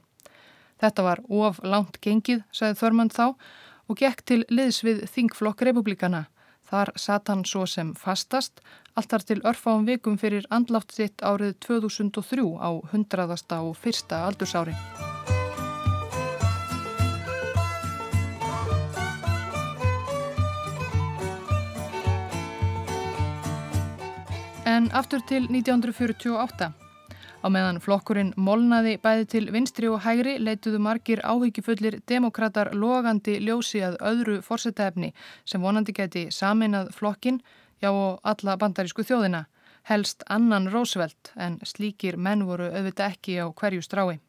Þetta 0.84 1.08
var 1.08 1.24
of 1.32 1.64
langt 1.64 1.96
gengið, 2.04 2.44
sagði 2.52 2.80
Þörmund 2.82 3.16
þá 3.16 3.26
og 3.88 3.96
gekk 3.96 4.24
til 4.28 4.42
liðs 4.52 4.84
við 4.84 5.06
Þingflokk 5.08 5.64
republikana. 5.64 6.26
Þar 6.68 6.92
satt 7.00 7.32
hann 7.32 7.48
svo 7.48 7.64
sem 7.64 7.96
fastast, 7.96 8.60
alltar 8.92 9.24
til 9.24 9.40
örfáum 9.48 9.88
vikum 9.88 10.20
fyrir 10.20 10.44
andlátt 10.52 10.92
sitt 10.92 11.24
árið 11.24 11.56
2003 11.64 12.50
á 12.60 12.84
100. 12.92 13.62
og 13.64 13.78
fyrsta 13.80 14.26
aldursári. 14.28 14.76
En 24.68 24.90
aftur 24.92 25.22
til 25.24 25.46
1948. 25.48 26.66
Á 27.40 27.46
meðan 27.48 27.78
flokkurinn 27.80 28.34
molnaði 28.36 28.98
bæði 29.00 29.24
til 29.32 29.46
vinstri 29.54 29.88
og 29.88 30.02
hægri 30.04 30.34
leituðu 30.42 30.80
margir 30.84 31.22
áhyggjufullir 31.24 31.96
demokrater 32.12 32.68
logandi 32.76 33.38
ljósi 33.46 33.80
að 33.86 33.96
öðru 34.10 34.34
fórsetæfni 34.44 35.14
sem 35.48 35.64
vonandi 35.64 35.94
geti 35.96 36.26
saminað 36.34 36.90
flokkin, 36.98 37.40
já 37.80 37.88
og 37.88 38.20
alla 38.28 38.58
bandarísku 38.60 39.06
þjóðina, 39.08 39.46
helst 39.88 40.26
annan 40.28 40.68
Roosevelt 40.74 41.32
en 41.36 41.56
slíkir 41.64 42.20
menn 42.20 42.44
voru 42.44 42.68
auðvitað 42.68 43.14
ekki 43.14 43.38
á 43.40 43.48
hverju 43.48 43.86
strái. 43.88 44.20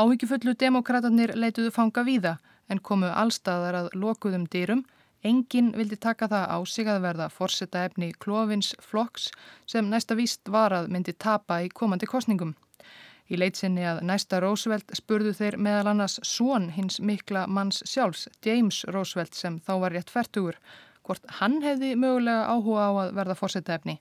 Áhyggjufullu 0.00 0.56
demokraterni 0.56 1.28
leituðu 1.36 1.76
fanga 1.76 2.08
víða 2.08 2.38
en 2.72 2.80
komu 2.80 3.12
allstaðar 3.12 3.82
að 3.82 3.92
lokuðum 4.00 4.48
dýrum 4.48 4.86
Engin 5.22 5.70
vildi 5.76 5.96
taka 6.02 6.26
það 6.26 6.48
á 6.50 6.58
sig 6.66 6.88
að 6.90 7.04
verða 7.04 7.28
forsetta 7.30 7.84
efni 7.86 8.10
klófins 8.24 8.72
flokks 8.82 9.28
sem 9.70 9.86
næsta 9.90 10.16
víst 10.18 10.50
var 10.50 10.74
að 10.74 10.88
myndi 10.90 11.14
tapa 11.14 11.60
í 11.62 11.68
komandi 11.70 12.08
kostningum. 12.10 12.56
Í 13.30 13.38
leitsinni 13.38 13.84
að 13.86 14.00
næsta 14.08 14.40
Roosevelt 14.42 14.90
spurðu 14.98 15.30
þeir 15.38 15.56
meðal 15.62 15.92
annars 15.92 16.18
svon 16.26 16.72
hins 16.74 16.98
mikla 17.00 17.46
manns 17.46 17.84
sjálfs, 17.86 18.26
James 18.44 18.82
Roosevelt 18.90 19.38
sem 19.38 19.60
þá 19.62 19.72
var 19.84 19.94
rétt 19.94 20.10
færtugur, 20.10 20.58
hvort 21.06 21.22
hann 21.38 21.60
hefði 21.62 21.94
mögulega 21.94 22.50
áhuga 22.50 22.88
á 22.88 22.92
að 23.04 23.14
verða 23.20 23.38
forsetta 23.38 23.78
efni. 23.78 24.00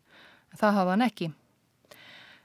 Það 0.58 0.78
hafði 0.80 0.96
hann 0.96 1.06
ekki. 1.06 1.30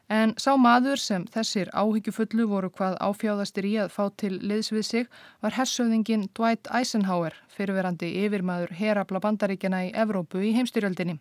En 0.09 0.37
sá 0.39 0.53
maður 0.55 1.01
sem 1.03 1.25
þessir 1.35 1.71
áhyggjufullu 1.75 2.45
voru 2.47 2.69
hvað 2.71 2.95
áfjáðastir 3.03 3.67
í 3.67 3.73
að 3.83 3.89
fá 3.91 4.05
til 4.23 4.37
liðs 4.39 4.71
við 4.71 4.85
sig 4.87 5.09
var 5.43 5.57
hersöðingin 5.57 6.29
Dwight 6.39 6.71
Eisenhower, 6.71 7.35
fyrirverandi 7.51 8.13
yfirmaður 8.23 8.77
herabla 8.79 9.21
bandaríkjana 9.25 9.81
í 9.89 9.91
Evrópu 10.05 10.45
í 10.47 10.53
heimstyrjöldinni. 10.55 11.19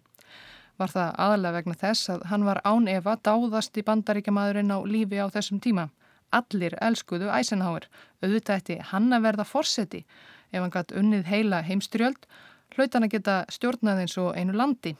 Var 0.77 0.92
það 0.92 1.18
aðalega 1.25 1.58
vegna 1.58 1.77
þess 1.82 2.12
að 2.13 2.27
hann 2.30 2.46
var 2.46 2.62
án 2.62 2.88
Eva 2.92 3.15
dáðast 3.25 3.77
í 3.80 3.86
bandaríkjamaðurinn 3.88 4.75
á 4.75 4.80
lífi 4.86 5.18
á 5.18 5.34
þessum 5.34 5.63
tíma. 5.63 5.89
Allir 6.30 6.77
elskuðu 6.84 7.32
Eisenhower, 7.34 7.88
auðvitað 8.22 8.60
eftir 8.60 8.86
hann 8.92 9.10
að 9.15 9.25
verða 9.25 9.48
forseti 9.50 10.04
ef 10.51 10.62
hann 10.62 10.74
gætt 10.74 10.94
unnið 10.94 11.25
heila 11.32 11.63
heimstyrjöld, 11.65 12.30
hlaut 12.75 12.94
hann 12.94 13.08
að 13.08 13.18
geta 13.18 13.42
stjórnað 13.50 14.04
eins 14.04 14.18
og 14.22 14.36
einu 14.38 14.54
landi. 14.54 14.94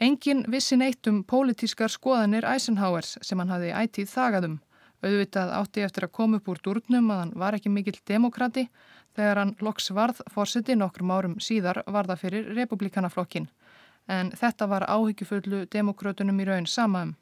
Engin 0.00 0.46
vissi 0.48 0.78
neitt 0.80 1.04
um 1.10 1.18
pólitískar 1.28 1.92
skoðanir 1.92 2.46
Eisenhowers 2.48 3.18
sem 3.20 3.40
hann 3.42 3.50
hafi 3.52 3.68
ætið 3.68 4.06
þagaðum. 4.08 4.54
Auðvitað 5.04 5.50
átti 5.58 5.82
eftir 5.84 6.06
að 6.06 6.14
koma 6.16 6.38
upp 6.40 6.46
úr 6.48 6.60
durnum 6.64 7.10
að 7.12 7.18
hann 7.20 7.32
var 7.42 7.56
ekki 7.58 7.72
mikill 7.72 7.98
demokrati 8.08 8.64
þegar 9.18 9.40
hann 9.42 9.52
loks 9.60 9.90
varð 9.92 10.22
fórseti 10.32 10.76
nokkrum 10.76 11.12
árum 11.12 11.34
síðar 11.36 11.82
varða 11.84 12.16
fyrir 12.16 12.48
republikanaflokkin. 12.56 13.50
En 14.08 14.30
þetta 14.40 14.70
var 14.72 14.86
áhyggjufullu 14.88 15.66
demokrautunum 15.68 16.40
í 16.40 16.48
raun 16.48 16.70
samaðum. 16.76 17.12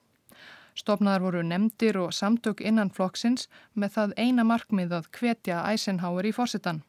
Stofnaðar 0.78 1.26
voru 1.26 1.42
nefndir 1.42 1.98
og 1.98 2.14
samtök 2.14 2.62
innan 2.62 2.94
flokksins 2.94 3.48
með 3.74 3.94
það 3.96 4.16
eina 4.22 4.46
markmið 4.46 4.94
að 5.00 5.10
hvetja 5.18 5.64
Eisenhower 5.72 6.30
í 6.30 6.34
fórsetan. 6.36 6.84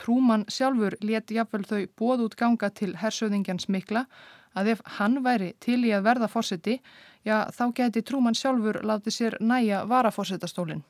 Trúmann 0.00 0.48
sjálfur 0.48 0.96
let 1.04 1.28
jafnvel 1.34 1.68
þau 1.68 1.84
bóð 2.00 2.26
út 2.30 2.40
ganga 2.40 2.72
til 2.72 2.94
hersöðingjans 2.96 3.68
mikla 3.68 4.06
að 4.54 4.74
ef 4.74 4.82
hann 4.98 5.22
væri 5.24 5.54
til 5.60 5.80
í 5.84 5.92
að 5.96 6.06
verða 6.08 6.28
fórseti, 6.32 6.78
já 7.24 7.46
þá 7.52 7.64
geti 7.74 8.02
Trúmann 8.02 8.38
sjálfur 8.38 8.80
látið 8.82 9.14
sér 9.14 9.38
næja 9.40 9.84
varafórsetastólinn. 9.88 10.84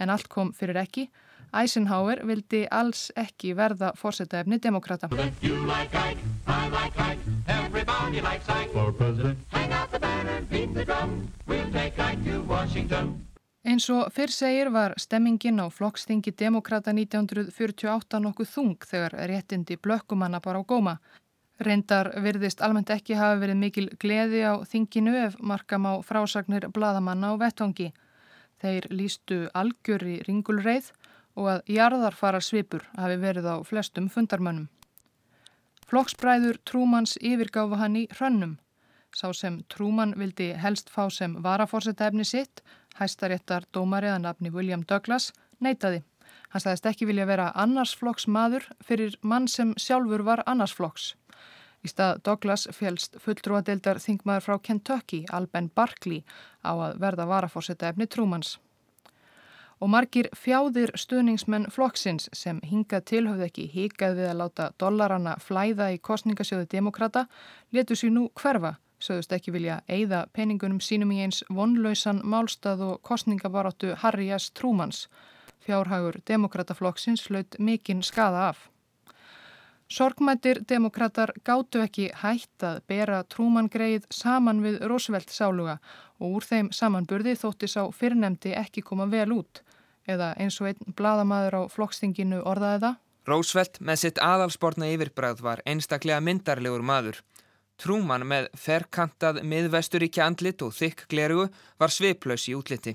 En 0.00 0.10
allt 0.10 0.28
kom 0.28 0.52
fyrir 0.56 0.80
ekki. 0.80 1.10
Eisenhower 1.52 2.22
vildi 2.26 2.64
alls 2.70 3.10
ekki 3.18 3.54
verða 3.58 3.90
fórsetaefni 3.98 4.60
demokrata. 4.62 5.08
Eins 13.70 13.86
og 13.92 14.06
fyrr 14.14 14.32
segir 14.32 14.70
var 14.72 14.94
stemmingin 14.96 15.60
á 15.60 15.66
flokkstingi 15.68 16.32
demokrata 16.32 16.94
1948 16.96 18.22
nokkuð 18.24 18.48
þung 18.54 18.86
þegar 18.86 19.18
réttindi 19.28 19.76
blökkumanna 19.76 20.40
bara 20.40 20.62
á 20.62 20.64
góma. 20.64 20.96
Reyndar 21.60 22.08
virðist 22.24 22.62
almennt 22.64 22.90
ekki 22.94 23.18
hafa 23.18 23.36
verið 23.42 23.58
mikil 23.60 23.86
gleði 24.00 24.40
á 24.48 24.64
þinginu 24.64 25.12
ef 25.26 25.34
markam 25.44 25.84
á 25.84 26.00
frásagnir 26.00 26.64
bladamanna 26.72 27.32
á 27.32 27.40
vettongi. 27.40 27.90
Þeir 28.60 28.88
lístu 28.88 29.40
algjör 29.52 30.06
í 30.08 30.16
ringulreið 30.24 30.90
og 31.36 31.50
að 31.54 31.72
jarðarfara 31.76 32.40
svipur 32.40 32.86
hafi 32.96 33.20
verið 33.20 33.50
á 33.52 33.56
flestum 33.64 34.08
fundarmönnum. 34.08 34.70
Flokksbræður 35.90 36.60
Trúmans 36.64 37.16
yfirgáfa 37.20 37.80
hann 37.82 37.96
í 38.00 38.06
hrönnum. 38.16 38.56
Sá 39.12 39.32
sem 39.34 39.60
Trúman 39.68 40.14
vildi 40.16 40.52
helst 40.54 40.88
fá 40.88 41.10
sem 41.10 41.34
varafórsetta 41.42 42.06
efni 42.06 42.24
sitt 42.24 42.62
Hæstaréttar 42.98 43.64
dómariða 43.72 44.18
nafni 44.18 44.50
William 44.54 44.82
Douglas 44.82 45.32
neytaði. 45.60 46.02
Hann 46.50 46.62
staðist 46.62 46.86
ekki 46.90 47.06
vilja 47.08 47.26
vera 47.28 47.50
annarsflokks 47.54 48.26
maður 48.26 48.66
fyrir 48.84 49.16
mann 49.22 49.48
sem 49.48 49.74
sjálfur 49.78 50.24
var 50.26 50.42
annarsflokks. 50.46 51.14
Í 51.80 51.88
stað 51.88 52.20
Douglas 52.26 52.66
félst 52.76 53.16
fulltrúadeildar 53.24 54.00
þingmaður 54.02 54.46
frá 54.46 54.58
Kentucky, 54.68 55.22
Alben 55.32 55.70
Barkley, 55.74 56.24
á 56.60 56.72
að 56.76 56.98
verða 57.00 57.28
varafórsetta 57.30 57.88
efni 57.88 58.06
Trúmans. 58.06 58.58
Og 59.80 59.88
margir 59.88 60.28
fjáðir 60.36 60.92
stuðningsmenn 60.92 61.70
flokksins 61.72 62.28
sem 62.36 62.60
hinga 62.60 63.00
tilhauð 63.00 63.46
ekki 63.46 63.64
híkað 63.72 64.18
við 64.20 64.28
að 64.28 64.40
láta 64.42 64.68
dollarana 64.76 65.38
flæða 65.40 65.88
í 65.94 65.98
kostningasjóðu 66.04 66.68
demokrata 66.68 67.24
letu 67.72 67.96
sér 67.96 68.12
nú 68.12 68.28
hverfa 68.36 68.76
sögðust 69.04 69.32
ekki 69.32 69.54
vilja 69.54 69.80
eigða 69.88 70.24
peningunum 70.36 70.80
sínum 70.84 71.12
í 71.14 71.20
eins 71.24 71.40
vonlausan 71.48 72.20
málstað 72.24 72.84
og 72.86 73.00
kostningabaráttu 73.06 73.94
Harry 74.02 74.28
S. 74.36 74.50
Trúmans. 74.56 75.06
Fjárhagur 75.64 76.20
demokrataflokksins 76.28 77.26
hlaut 77.28 77.56
mikinn 77.58 78.02
skada 78.02 78.48
af. 78.50 78.68
Sorgmættir 79.90 80.60
demokrater 80.68 81.32
gáttu 81.42 81.80
ekki 81.82 82.12
hætt 82.14 82.62
að 82.62 82.76
bera 82.86 83.24
Trúman-greið 83.26 84.04
saman 84.14 84.60
við 84.62 84.76
Roosevelt 84.86 85.32
sáluga 85.34 85.80
og 86.22 86.36
úr 86.36 86.46
þeim 86.46 86.68
samanburði 86.70 87.34
þótti 87.40 87.66
sá 87.72 87.80
fyrrnemdi 87.90 88.52
ekki 88.54 88.84
koma 88.86 89.08
vel 89.10 89.32
út. 89.34 89.64
Eða 90.06 90.36
eins 90.38 90.60
og 90.62 90.70
einn 90.70 90.94
bladamaður 90.94 91.56
á 91.58 91.62
flokkstinginu 91.74 92.38
orðaði 92.46 92.84
það. 92.84 93.00
Roosevelt 93.30 93.80
með 93.80 93.98
sitt 94.04 94.20
aðalsportna 94.22 94.92
yfirbræð 94.94 95.42
var 95.42 95.64
einstaklega 95.66 96.22
myndarlegur 96.22 96.86
maður. 96.86 97.18
Trúman 97.82 98.28
með 98.30 98.46
ferkantað 98.54 99.42
miðvesturíkja 99.42 100.30
andlit 100.30 100.62
og 100.62 100.70
þykk 100.76 101.04
glerugu 101.10 101.48
var 101.82 101.90
sviplaus 101.90 102.46
í 102.46 102.54
útliti. 102.54 102.94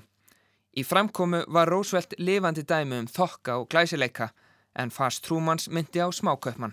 Í 0.76 0.82
framkomu 0.84 1.44
var 1.52 1.68
Rósveld 1.68 2.16
lifandi 2.16 2.64
dæmi 2.64 3.02
um 3.02 3.12
þokka 3.18 3.60
og 3.60 3.68
glæsileika 3.68 4.32
en 4.76 4.90
fast 4.90 5.24
Trúmans 5.28 5.68
myndi 5.68 6.00
á 6.00 6.08
smákaupmann. 6.08 6.72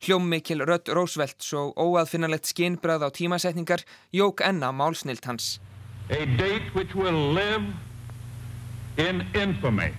Hljómmikil 0.00 0.64
rött 0.64 0.88
Rósveld 0.88 1.36
svo 1.44 1.70
óaðfinnalegt 1.76 2.48
skinnbrað 2.48 3.04
á 3.04 3.08
tímasetningar 3.12 3.84
jók 4.10 4.40
enna 4.40 4.72
málsnilt 4.72 5.24
hans. 5.28 5.60
A 6.08 6.24
date 6.40 6.72
which 6.74 6.94
will 6.96 7.34
live 7.34 7.64
in 8.96 9.26
infamy. 9.34 9.92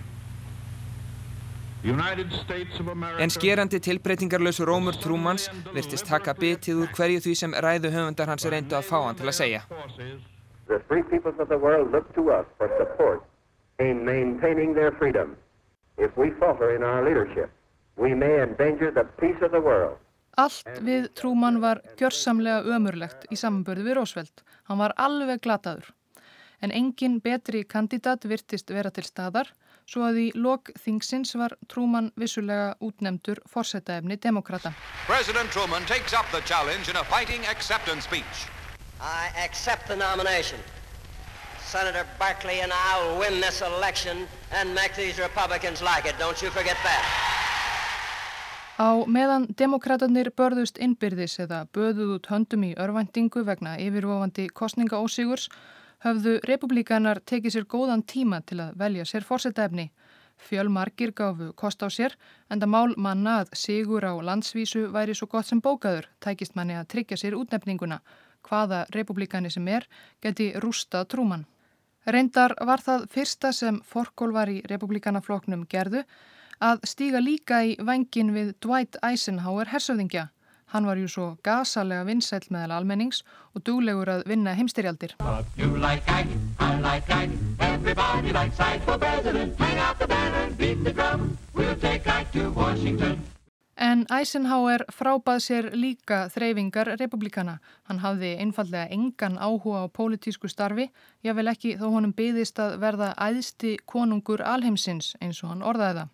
En 3.18 3.30
skerandi 3.30 3.78
tilbreytingarlösu 3.78 4.64
Rómur 4.64 4.94
Trúmans 4.94 5.48
virtist 5.74 6.06
taka 6.06 6.34
bitið 6.34 6.82
úr 6.84 6.92
hverju 6.94 7.22
því 7.24 7.34
sem 7.38 7.54
ræðu 7.54 7.90
höfundar 7.90 8.30
hans 8.30 8.46
reyndu 8.46 8.76
að 8.78 8.86
fá 8.90 8.98
hann 9.02 9.18
til 9.18 9.26
að 9.26 9.38
segja. 9.38 9.62
The 10.68 10.78
free 10.88 11.02
peoples 11.02 11.38
of 11.38 11.48
the 11.48 11.58
world 11.58 11.90
look 11.90 12.06
to 12.14 12.30
us 12.30 12.46
for 12.58 12.70
support 12.78 13.22
in 13.78 14.04
maintaining 14.04 14.74
their 14.74 14.92
freedom. 14.98 15.34
If 15.98 16.16
we 16.16 16.30
falter 16.38 16.74
in 16.76 16.82
our 16.82 17.02
leadership, 17.02 17.50
we 17.96 18.14
may 18.14 18.42
endanger 18.42 18.90
the 18.90 19.04
peace 19.20 19.40
of 19.42 19.50
the 19.50 19.60
world. 19.60 19.98
Allt 20.40 20.68
við 20.80 21.10
Trúman 21.18 21.60
var 21.60 21.82
gjörsamlega 22.00 22.62
ömurlegt 22.64 23.26
í 23.30 23.36
samanbörðu 23.36 23.84
við 23.84 23.98
Rósveld. 23.98 24.44
Hann 24.68 24.80
var 24.80 24.94
alveg 24.96 25.42
glataður. 25.44 25.90
En 26.62 26.72
engin 26.72 27.18
betri 27.20 27.64
kandidat 27.68 28.24
virtist 28.24 28.70
vera 28.70 28.90
til 28.94 29.04
staðar 29.04 29.50
svo 29.86 30.06
að 30.06 30.18
í 30.22 30.26
lok 30.38 30.70
þingsins 30.78 31.34
var 31.36 31.56
Truman 31.68 32.12
vissulega 32.16 32.76
útnemdur 32.80 33.42
forsetaefni 33.50 34.16
demokrata. 34.16 34.72
President 35.06 35.50
Truman 35.50 35.84
takes 35.84 36.14
up 36.14 36.26
the 36.32 36.40
challenge 36.46 36.88
in 36.88 36.96
a 36.96 37.04
fighting 37.04 37.44
acceptance 37.50 38.06
speech. 38.06 38.46
I 39.00 39.28
accept 39.44 39.88
the 39.88 39.96
nomination. 39.96 40.60
Senator 41.60 42.06
Barkley 42.18 42.60
and 42.60 42.72
I'll 42.72 43.18
win 43.18 43.40
this 43.40 43.62
election 43.62 44.28
and 44.52 44.74
make 44.74 44.94
these 44.94 45.18
Republicans 45.18 45.82
like 45.82 46.06
it. 46.06 46.14
Don't 46.18 46.40
you 46.40 46.50
forget 46.50 46.76
that. 46.84 47.41
Á 48.82 49.06
meðan 49.06 49.44
demokraterni 49.54 50.24
börðust 50.34 50.78
innbyrðis 50.82 51.36
eða 51.44 51.60
böðuð 51.76 52.16
út 52.16 52.24
höndum 52.32 52.64
í 52.66 52.70
örvæntingu 52.84 53.44
vegna 53.46 53.76
yfirvofandi 53.78 54.48
kostningaósigurs 54.58 55.44
höfðu 56.02 56.32
republikanar 56.50 57.20
tekið 57.30 57.54
sér 57.54 57.66
góðan 57.74 58.02
tíma 58.02 58.40
til 58.42 58.58
að 58.64 58.80
velja 58.80 59.06
sér 59.06 59.28
fórsetæfni. 59.28 59.84
Fjölmarkir 60.48 61.12
gafu 61.14 61.52
kost 61.54 61.86
á 61.86 61.88
sér 61.94 62.16
en 62.50 62.58
það 62.58 62.72
mál 62.74 62.96
manna 63.06 63.36
að 63.44 63.54
sigur 63.62 64.02
á 64.02 64.18
landsvísu 64.18 64.88
væri 64.90 65.14
svo 65.14 65.30
gott 65.30 65.46
sem 65.46 65.62
bókaður, 65.62 66.10
tækist 66.18 66.58
manni 66.58 66.74
að 66.74 66.90
tryggja 66.96 67.20
sér 67.22 67.38
útnefninguna. 67.38 68.00
Hvaða 68.42 68.82
republikani 68.90 69.50
sem 69.54 69.68
er 69.68 69.86
geti 70.20 70.50
rústa 70.58 71.04
trúman. 71.06 71.46
Reyndar 72.02 72.58
var 72.58 72.82
það 72.82 73.06
fyrsta 73.14 73.52
sem 73.54 73.78
forkól 73.86 74.34
í 74.50 74.62
republikanafloknum 74.66 75.68
gerðu 75.70 76.02
að 76.62 76.84
stíga 76.86 77.18
líka 77.22 77.64
í 77.66 77.74
vengin 77.82 78.30
við 78.36 78.54
Dwight 78.62 79.00
Eisenhower 79.02 79.72
hersöfðingja. 79.72 80.28
Hann 80.72 80.86
var 80.88 80.96
jú 80.96 81.08
svo 81.10 81.26
gasalega 81.44 82.06
vinsæl 82.08 82.46
meðal 82.48 82.78
almennings 82.78 83.20
og 83.52 83.64
dúlegur 83.66 84.08
að 84.08 84.22
vinna 84.30 84.54
heimstyrjaldir. 84.56 85.12
En 93.82 94.06
Eisenhower 94.14 94.86
frábað 94.94 95.42
sér 95.42 95.68
líka 95.74 96.22
þreyfingar 96.32 96.94
republikana. 96.96 97.58
Hann 97.90 98.00
hafði 98.00 98.32
einfallega 98.40 98.86
engan 98.94 99.36
áhuga 99.36 99.84
á 99.84 99.92
pólitísku 99.92 100.48
starfi, 100.48 100.88
jável 101.26 101.50
ekki 101.52 101.76
þó 101.76 101.88
honum 101.98 102.16
byðist 102.16 102.62
að 102.62 102.78
verða 102.80 103.12
æðsti 103.18 103.76
konungur 103.84 104.40
alheimsins 104.40 105.16
eins 105.20 105.42
og 105.42 105.52
hann 105.52 105.66
orðaði 105.66 106.04
það. 106.04 106.12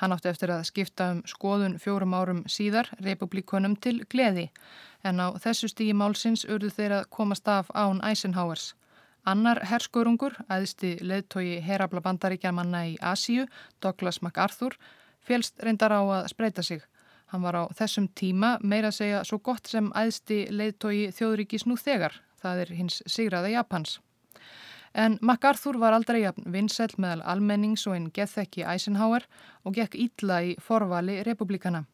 Hann 0.00 0.14
átti 0.16 0.30
eftir 0.30 0.48
að 0.54 0.62
skipta 0.64 1.10
um 1.12 1.18
skoðun 1.28 1.74
fjórum 1.80 2.14
árum 2.16 2.44
síðar 2.48 2.88
republikunum 3.04 3.74
til 3.76 3.98
gleði 4.08 4.46
en 5.04 5.20
á 5.20 5.28
þessu 5.40 5.68
stígi 5.68 5.92
málsins 5.96 6.46
urðu 6.48 6.70
þeir 6.72 6.94
að 6.98 7.08
komast 7.12 7.48
af 7.48 7.68
án 7.76 8.00
Eisenhowers. 8.04 8.74
Annar 9.28 9.60
herskurungur, 9.68 10.38
aðisti 10.48 10.94
leðtogi 11.04 11.58
herabla 11.60 12.00
bandaríkja 12.00 12.52
manna 12.56 12.86
í 12.88 12.96
Asíu, 13.04 13.44
Douglas 13.84 14.22
MacArthur, 14.24 14.78
félst 15.20 15.60
reyndar 15.60 15.92
á 15.92 16.00
að 16.00 16.30
spreita 16.32 16.64
sig. 16.64 16.80
Hann 17.30 17.44
var 17.44 17.60
á 17.60 17.64
þessum 17.76 18.08
tíma 18.16 18.56
meira 18.64 18.88
að 18.88 19.02
segja 19.02 19.24
svo 19.28 19.38
gott 19.38 19.68
sem 19.68 19.92
aðisti 19.94 20.46
leðtogi 20.50 21.10
þjóðríkis 21.12 21.68
nú 21.68 21.76
þegar, 21.76 22.16
það 22.40 22.64
er 22.64 22.78
hins 22.80 23.02
sigraða 23.04 23.52
Japans. 23.52 24.00
En 24.94 25.18
MacArthur 25.22 25.78
var 25.78 25.94
aldrei 25.94 26.24
jafn 26.24 26.50
vinsæl 26.50 26.96
meðal 26.98 27.22
almennings 27.22 27.86
og 27.86 27.94
einn 27.94 28.10
gethekki 28.10 28.64
Eisenhower 28.66 29.26
og 29.64 29.76
gekk 29.78 29.94
ítla 29.94 30.40
í 30.42 30.56
forvali 30.58 31.20
republikana. 31.26 31.84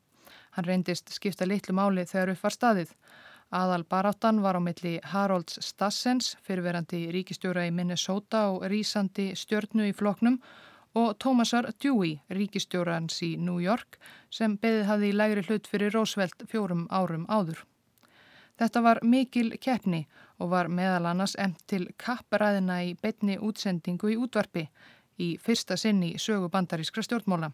Hann 0.57 0.65
reyndist 0.65 1.13
skipta 1.13 1.45
litlu 1.45 1.75
máli 1.77 2.07
þegar 2.09 2.33
upp 2.33 2.43
var 2.47 2.55
staðið. 2.57 2.95
Aðal 3.53 3.85
baráttan 3.85 4.41
var 4.43 4.57
á 4.57 4.61
milli 4.65 4.97
Harolds 5.05 5.61
Stassens, 5.63 6.35
fyrirverandi 6.43 7.05
ríkistjóra 7.13 7.67
í 7.69 7.71
Minnesota 7.71 8.49
og 8.51 8.65
rísandi 8.73 9.35
stjörnu 9.37 9.87
í 9.87 9.95
floknum 9.95 10.41
og 10.97 11.19
Thomasar 11.21 11.69
Dewey, 11.79 12.17
ríkistjórans 12.33 13.21
í 13.23 13.37
New 13.37 13.61
York 13.61 14.01
sem 14.33 14.57
beðið 14.57 14.87
hafði 14.89 15.11
í 15.13 15.17
lægri 15.21 15.45
hlut 15.47 15.69
fyrir 15.69 15.93
Roosevelt 15.93 16.49
fjórum 16.49 16.89
árum 16.89 17.29
áður. 17.29 17.61
Þetta 18.57 18.81
var 18.81 19.03
mikil 19.05 19.51
keppni 19.61 20.07
og 20.07 20.26
var 20.39 20.69
meðal 20.69 21.07
annars 21.11 21.37
emt 21.41 21.63
til 21.67 21.87
kappræðina 21.97 22.83
í 22.85 22.97
betni 23.03 23.39
útsendingu 23.39 24.11
í 24.13 24.17
útvarpi 24.21 24.67
í 25.19 25.37
fyrsta 25.41 25.77
sinni 25.81 26.17
sögu 26.21 26.51
bandarískra 26.53 27.05
stjórnmóla. 27.07 27.53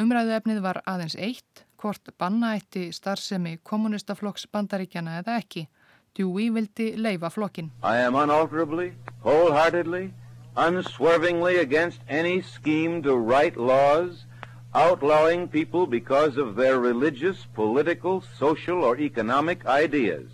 Umræðu 0.00 0.34
efnið 0.36 0.60
var 0.60 0.82
aðeins 0.90 1.14
eitt, 1.16 1.64
hvort 1.80 2.10
bannaætti 2.18 2.88
starfsemi 2.92 3.58
kommunistaflokks 3.62 4.48
bandaríkjana 4.52 5.20
eða 5.22 5.38
ekki. 5.40 5.68
Dewey 6.14 6.50
vildi 6.54 6.92
leifa 6.98 7.30
flokkin. 7.30 7.70
I 7.82 8.04
am 8.06 8.14
unalterably, 8.14 8.92
wholeheartedly, 9.22 10.12
unswervingly 10.56 11.58
against 11.58 12.00
any 12.08 12.42
scheme 12.42 13.02
to 13.02 13.16
write 13.16 13.56
laws 13.56 14.26
outlawing 14.74 15.48
people 15.48 15.86
because 15.86 16.36
of 16.36 16.56
their 16.56 16.80
religious, 16.80 17.46
political, 17.54 18.22
social 18.38 18.82
or 18.82 18.98
economic 18.98 19.64
ideas. 19.66 20.33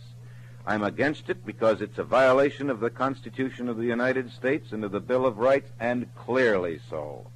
I'm 0.66 0.82
against 0.84 1.28
it 1.28 1.44
because 1.46 1.80
it's 1.80 1.98
a 1.98 2.04
violation 2.04 2.70
of 2.70 2.80
the 2.80 2.90
Constitution 2.90 3.68
of 3.68 3.76
the 3.76 3.86
United 3.86 4.30
States 4.30 4.72
and 4.72 4.84
of 4.84 4.92
the 4.92 5.00
Bill 5.00 5.26
of 5.26 5.38
Rights 5.38 5.70
and 5.80 6.06
clearly 6.26 6.80
so. 6.90 7.26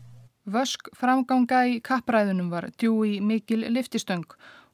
Vösk 0.45 0.91
framganga 0.93 1.63
í 1.73 1.79
kappræðunum 1.81 2.51
var 2.53 2.69
djúi 2.77 3.21
mikil 3.25 3.65
liftistöng 3.73 4.27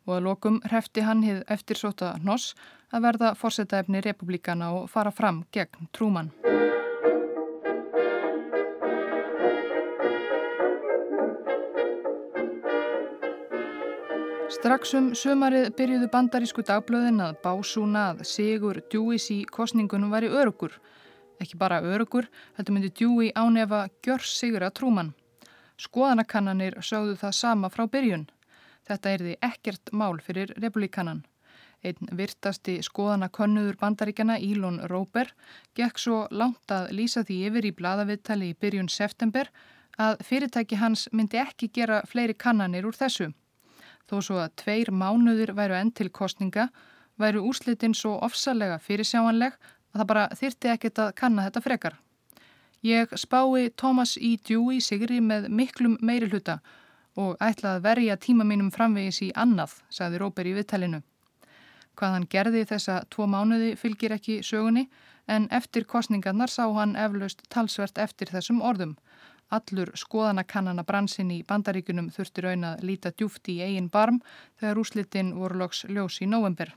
og 0.07 0.17
að 0.17 0.25
lokum 0.27 0.59
hrefti 0.67 1.05
hann 1.07 1.23
hið 1.23 1.45
eftirsóta 1.47 2.17
Noss 2.27 2.57
að 2.91 3.07
verða 3.07 3.35
fórsetæfni 3.39 4.03
republikana 4.03 4.73
og 4.75 4.91
fara 4.91 5.15
fram 5.15 5.45
gegn 5.55 5.87
Trúmann. 5.95 6.35
Strax 14.61 14.91
um 14.93 15.07
sömarið 15.17 15.71
byrjuðu 15.73 16.07
bandarísku 16.13 16.61
dagblöðin 16.69 17.23
að 17.25 17.39
básúna 17.41 18.01
að 18.11 18.19
Sigur 18.29 18.83
Dewis 18.93 19.31
í 19.33 19.39
kostningunum 19.49 20.13
væri 20.13 20.29
örugur. 20.29 20.75
Ekki 21.41 21.57
bara 21.57 21.79
örugur, 21.81 22.29
þetta 22.59 22.75
myndi 22.77 22.91
Dewey 22.93 23.31
ánefa 23.33 23.87
gjör 24.05 24.21
sigur 24.21 24.67
að 24.69 24.75
trúmann. 24.77 25.15
Skoðanakannanir 25.81 26.77
sögðu 26.85 27.17
það 27.23 27.35
sama 27.39 27.73
frá 27.73 27.87
byrjun. 27.89 28.29
Þetta 28.85 29.15
er 29.15 29.25
því 29.25 29.39
ekkert 29.49 29.95
mál 29.97 30.21
fyrir 30.21 30.53
republikanan. 30.61 31.25
Einn 31.81 32.13
virtasti 32.13 32.83
skoðanakönnuður 32.85 33.81
bandaríkjana 33.81 34.37
Ílon 34.45 34.83
Róber 34.93 35.33
gekk 35.73 36.05
svo 36.05 36.27
langt 36.31 36.69
að 36.69 36.93
lýsa 37.01 37.25
því 37.25 37.43
yfir 37.49 37.73
í 37.73 37.77
bladavittali 37.81 38.53
í 38.53 38.61
byrjun 38.61 38.93
september 38.93 39.49
að 39.97 40.21
fyrirtæki 40.21 40.85
hans 40.85 41.09
myndi 41.17 41.41
ekki 41.49 41.73
gera 41.73 42.05
fleiri 42.05 42.37
kannanir 42.37 42.85
úr 42.85 43.01
þessu. 43.07 43.33
Þó 44.11 44.17
svo 44.27 44.41
að 44.43 44.55
tveir 44.59 44.89
mánuðir 44.91 45.53
væru 45.55 45.77
enn 45.79 45.93
til 45.95 46.09
kostninga 46.11 46.67
væru 47.21 47.45
úrslitin 47.47 47.95
svo 47.95 48.17
ofsalega 48.27 48.81
fyrirsjáanleg 48.83 49.55
að 49.55 50.01
það 50.01 50.09
bara 50.11 50.25
þyrti 50.41 50.71
ekkert 50.73 51.03
að 51.05 51.13
kanna 51.21 51.45
þetta 51.47 51.63
frekar. 51.63 51.99
Ég 52.83 53.13
spái 53.15 53.69
Thomas 53.77 54.17
E. 54.17 54.33
Dewey 54.49 54.81
sigri 54.83 55.21
með 55.21 55.47
miklum 55.53 55.95
meiri 56.03 56.27
hluta 56.31 56.59
og 57.15 57.37
ætla 57.39 57.77
að 57.77 57.85
verja 57.85 58.17
tíma 58.17 58.47
mínum 58.49 58.71
framvegis 58.75 59.21
í 59.27 59.31
annað, 59.37 59.77
sagði 59.91 60.23
Róper 60.23 60.49
í 60.49 60.57
viðtælinu. 60.59 61.03
Hvað 61.95 62.15
hann 62.17 62.27
gerði 62.33 62.65
þessa 62.67 63.03
tvo 63.13 63.29
mánuði 63.31 63.75
fylgir 63.77 64.17
ekki 64.17 64.41
sögunni 64.47 64.89
en 65.29 65.47
eftir 65.55 65.85
kostningarnar 65.85 66.51
sá 66.51 66.65
hann 66.75 66.97
eflaust 66.97 67.45
talsvert 67.53 67.99
eftir 67.99 68.33
þessum 68.33 68.63
orðum. 68.63 68.97
Allur 69.51 69.91
skoðanakannana 69.99 70.85
bransin 70.87 71.31
í 71.35 71.41
bandaríkunum 71.47 72.11
þurfti 72.15 72.45
raun 72.45 72.67
að 72.69 72.85
líta 72.87 73.11
djúft 73.11 73.49
í 73.51 73.59
eigin 73.65 73.89
barm 73.91 74.21
þegar 74.61 74.79
úslitin 74.79 75.35
voru 75.35 75.59
loks 75.65 75.85
ljós 75.89 76.21
í 76.23 76.29
november. 76.31 76.71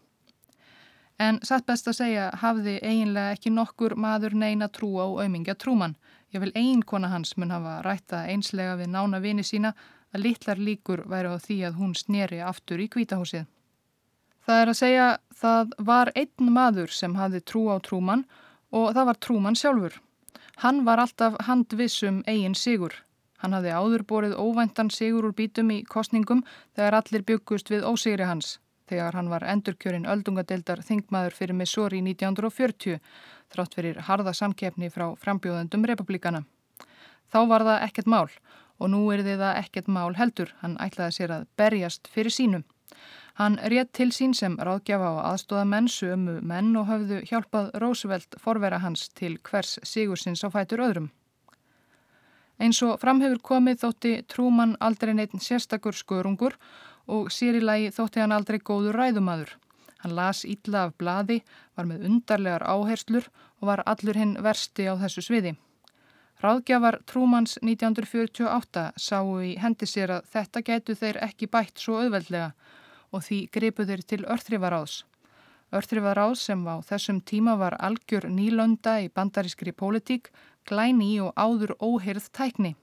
En 1.21 1.37
satt 1.45 1.67
best 1.69 1.87
að 1.87 1.99
segja 1.99 2.29
hafði 2.41 2.79
eiginlega 2.81 3.35
ekki 3.35 3.51
nokkur 3.53 3.93
maður 3.95 4.33
neina 4.33 4.67
trú 4.73 4.95
á 4.97 5.05
aumingja 5.05 5.55
trúmann. 5.55 5.93
Ég 6.33 6.41
vil 6.41 6.51
ein 6.57 6.81
kona 6.81 7.11
hans 7.13 7.35
mun 7.37 7.53
hafa 7.53 7.81
rætta 7.85 8.23
einslega 8.33 8.79
við 8.79 8.89
nána 8.95 9.21
vini 9.21 9.45
sína 9.45 9.75
að 10.13 10.25
litlar 10.25 10.57
líkur 10.57 11.03
væri 11.09 11.29
á 11.29 11.37
því 11.37 11.57
að 11.67 11.77
hún 11.77 11.93
sneri 11.97 12.41
aftur 12.41 12.81
í 12.81 12.89
kvítahúsið. 12.89 13.45
Það 14.43 14.61
er 14.61 14.71
að 14.71 14.79
segja 14.79 15.05
það 15.39 15.75
var 15.77 16.11
einn 16.15 16.49
maður 16.57 16.91
sem 16.91 17.13
hafði 17.15 17.43
trú 17.45 17.67
á 17.69 17.77
trúmann 17.85 18.25
og 18.73 18.89
það 18.97 19.07
var 19.11 19.21
trúmann 19.21 19.59
sjálfur. 19.59 20.01
Hann 20.61 20.85
var 20.85 21.01
alltaf 21.01 21.35
handvissum 21.47 22.21
eigin 22.27 22.55
sigur. 22.55 22.93
Hann 23.41 23.55
hafði 23.57 23.71
áður 23.75 24.03
borið 24.07 24.35
óvæntan 24.39 24.91
sigur 24.93 25.25
úr 25.27 25.33
bítum 25.35 25.71
í 25.73 25.81
kostningum 25.83 26.43
þegar 26.75 26.99
allir 26.99 27.25
byggust 27.27 27.71
við 27.73 27.83
ósigri 27.83 28.27
hans. 28.29 28.59
Þegar 28.87 29.17
hann 29.17 29.31
var 29.31 29.43
endurkjörinn 29.47 30.07
öldungadeildar 30.07 30.83
þingmaður 30.85 31.35
fyrir 31.37 31.57
Missouri 31.57 32.01
1940 32.05 32.99
þrátt 33.53 33.75
fyrir 33.77 33.99
harða 34.07 34.33
samkefni 34.37 34.91
frá 34.93 35.09
frambjóðendum 35.19 35.87
republikana. 35.89 36.43
Þá 37.31 37.39
var 37.49 37.65
það 37.67 37.85
ekkert 37.87 38.11
mál 38.13 38.29
og 38.79 38.91
nú 38.93 39.01
er 39.13 39.23
þið 39.25 39.43
það 39.43 39.59
ekkert 39.63 39.91
mál 39.97 40.13
heldur. 40.19 40.53
Hann 40.61 40.77
ætlaði 40.83 41.17
sér 41.17 41.35
að 41.37 41.47
berjast 41.57 42.09
fyrir 42.13 42.35
sínum. 42.35 42.63
Hann 43.33 43.55
rétt 43.57 43.89
til 43.97 44.11
sín 44.13 44.35
sem 44.37 44.59
ráðgjafa 44.61 45.07
á 45.09 45.15
aðstóða 45.31 45.63
menn, 45.65 45.87
sömu 45.89 46.35
menn 46.45 46.75
og 46.77 46.85
höfðu 46.91 47.21
hjálpað 47.25 47.71
Roosevelt 47.81 48.35
forvera 48.37 48.77
hans 48.83 49.07
til 49.17 49.39
hvers 49.41 49.79
sigursins 49.81 50.43
á 50.45 50.53
fætur 50.53 50.83
öðrum. 50.85 51.07
Eins 52.61 52.83
og 52.85 52.99
framhefur 53.01 53.41
komið 53.41 53.79
þótti 53.81 54.11
Trúmann 54.29 54.75
aldrei 54.79 55.15
neitt 55.17 55.33
sérstakur 55.41 55.97
skurungur 55.97 56.53
og 57.09 57.31
sér 57.33 57.57
í 57.57 57.63
lagi 57.63 57.89
þótti 57.95 58.21
hann 58.21 58.35
aldrei 58.35 58.59
góður 58.61 58.99
ræðumadur. 59.01 59.55
Hann 60.03 60.13
las 60.13 60.43
ítla 60.45 60.85
af 60.85 60.93
bladi, 61.01 61.39
var 61.73 61.89
með 61.89 62.05
undarlegar 62.05 62.67
áherslur 62.69 63.31
og 63.61 63.67
var 63.71 63.81
allur 63.87 64.19
hinn 64.19 64.37
versti 64.45 64.85
á 64.85 64.93
þessu 65.01 65.25
sviði. 65.25 65.55
Ráðgjafar 66.43 66.99
Trúmanns 67.09 67.57
1948 67.63 68.85
sáu 68.99 69.41
í 69.41 69.55
hendi 69.57 69.89
sér 69.89 70.19
að 70.19 70.31
þetta 70.35 70.65
gætu 70.69 70.95
þeir 71.01 71.21
ekki 71.25 71.49
bætt 71.49 71.81
svo 71.81 71.97
auðveldlega 72.03 72.51
og 73.13 73.23
því 73.27 73.39
gripu 73.53 73.85
þeir 73.87 74.03
til 74.09 74.23
örþrifaráðs. 74.25 75.03
Örþrifaráðs 75.73 76.45
sem 76.49 76.61
á 76.69 76.77
þessum 76.85 77.19
tíma 77.25 77.55
var 77.57 77.77
algjör 77.81 78.27
nýlönda 78.29 78.99
í 79.01 79.09
bandarískri 79.09 79.73
pólitík, 79.73 80.29
glæni 80.69 81.15
og 81.21 81.33
áður 81.33 81.73
óheyrð 81.81 82.29
tækni. 82.33 82.75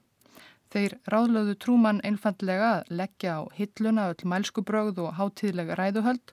Þeir 0.71 0.95
ráðlöðu 1.11 1.55
trúmann 1.59 1.99
einfallega 2.07 2.67
að 2.77 2.91
leggja 2.99 3.31
á 3.39 3.41
hilluna 3.55 4.07
öll 4.11 4.27
mælskubrögð 4.33 5.01
og 5.03 5.15
hátíðlega 5.19 5.75
ræðuhöld 5.79 6.31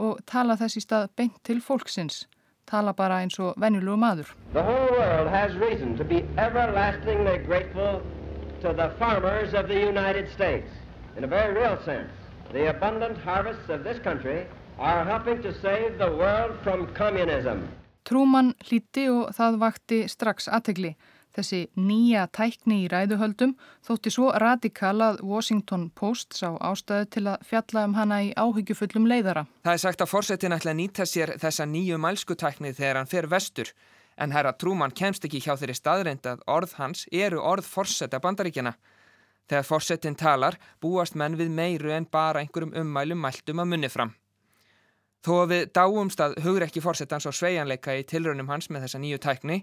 og 0.00 0.20
tala 0.28 0.56
þess 0.60 0.76
í 0.76 0.84
stað 0.84 1.08
beint 1.16 1.38
til 1.44 1.60
fólksins. 1.64 2.26
Tala 2.68 2.92
bara 2.96 3.22
eins 3.24 3.38
og 3.40 3.56
venjulegu 3.60 3.96
maður. 3.96 4.32
In 11.16 11.24
a 11.24 11.26
very 11.26 11.52
real 11.52 11.76
sense. 11.84 12.19
The 12.52 12.70
abundant 12.70 13.16
harvests 13.18 13.70
of 13.70 13.84
this 13.84 13.98
country 14.02 14.46
are 14.78 15.04
helping 15.04 15.40
to 15.42 15.52
save 15.54 15.98
the 15.98 16.10
world 16.10 16.58
from 16.64 16.88
communism. 16.94 17.68
Trúmann 18.02 18.54
hlíti 18.66 19.04
og 19.06 19.30
það 19.36 19.58
vakti 19.60 19.98
strax 20.10 20.48
aðtegli. 20.50 20.96
Þessi 21.30 21.60
nýja 21.78 22.24
tækni 22.34 22.80
í 22.84 22.88
ræðuhöldum 22.90 23.52
þótti 23.86 24.10
svo 24.10 24.32
radikal 24.42 24.96
að 24.98 25.20
Washington 25.22 25.92
Post 25.94 26.34
sá 26.40 26.48
ástæðu 26.58 27.06
til 27.14 27.24
að 27.30 27.46
fjalla 27.46 27.86
um 27.86 27.94
hana 27.94 28.18
í 28.26 28.32
áhyggjufullum 28.34 29.06
leiðara. 29.06 29.46
Það 29.62 29.76
er 29.76 29.84
sagt 29.84 30.02
að 30.02 30.10
fórsetin 30.10 30.56
ætla 30.58 30.74
að 30.74 30.80
nýta 30.82 31.06
sér 31.06 31.36
þessa 31.38 31.70
nýju 31.70 32.02
mælskutækni 32.02 32.74
þegar 32.74 32.98
hann 32.98 33.12
fer 33.14 33.30
vestur 33.30 33.70
en 34.18 34.34
herra 34.34 34.56
Trúmann 34.58 34.90
kemst 34.90 35.24
ekki 35.24 35.38
hjá 35.44 35.54
þeirri 35.54 35.78
staðreind 35.78 36.26
að 36.26 36.42
orð 36.50 36.74
hans 36.82 37.06
eru 37.14 37.38
orð 37.38 37.70
fórseta 37.70 38.18
bandaríkjana. 38.18 38.74
Þegar 39.50 39.66
fórsetin 39.66 40.14
talar 40.14 40.54
búast 40.78 41.16
menn 41.18 41.34
við 41.34 41.48
meiru 41.50 41.90
en 41.90 42.06
bara 42.06 42.38
einhverjum 42.38 42.76
ummælum 42.84 43.18
mæltum 43.18 43.62
að 43.62 43.70
munni 43.72 43.90
fram. 43.90 44.12
Þó 45.26 45.32
að 45.42 45.50
við 45.50 45.64
dáumst 45.76 46.20
að 46.22 46.36
hugur 46.44 46.64
ekki 46.64 46.82
fórsetans 46.84 47.26
og 47.26 47.34
sveianleika 47.34 47.96
í 47.98 48.06
tilraunum 48.08 48.48
hans 48.48 48.70
með 48.70 48.86
þessa 48.86 49.00
nýju 49.02 49.18
tækni, 49.20 49.58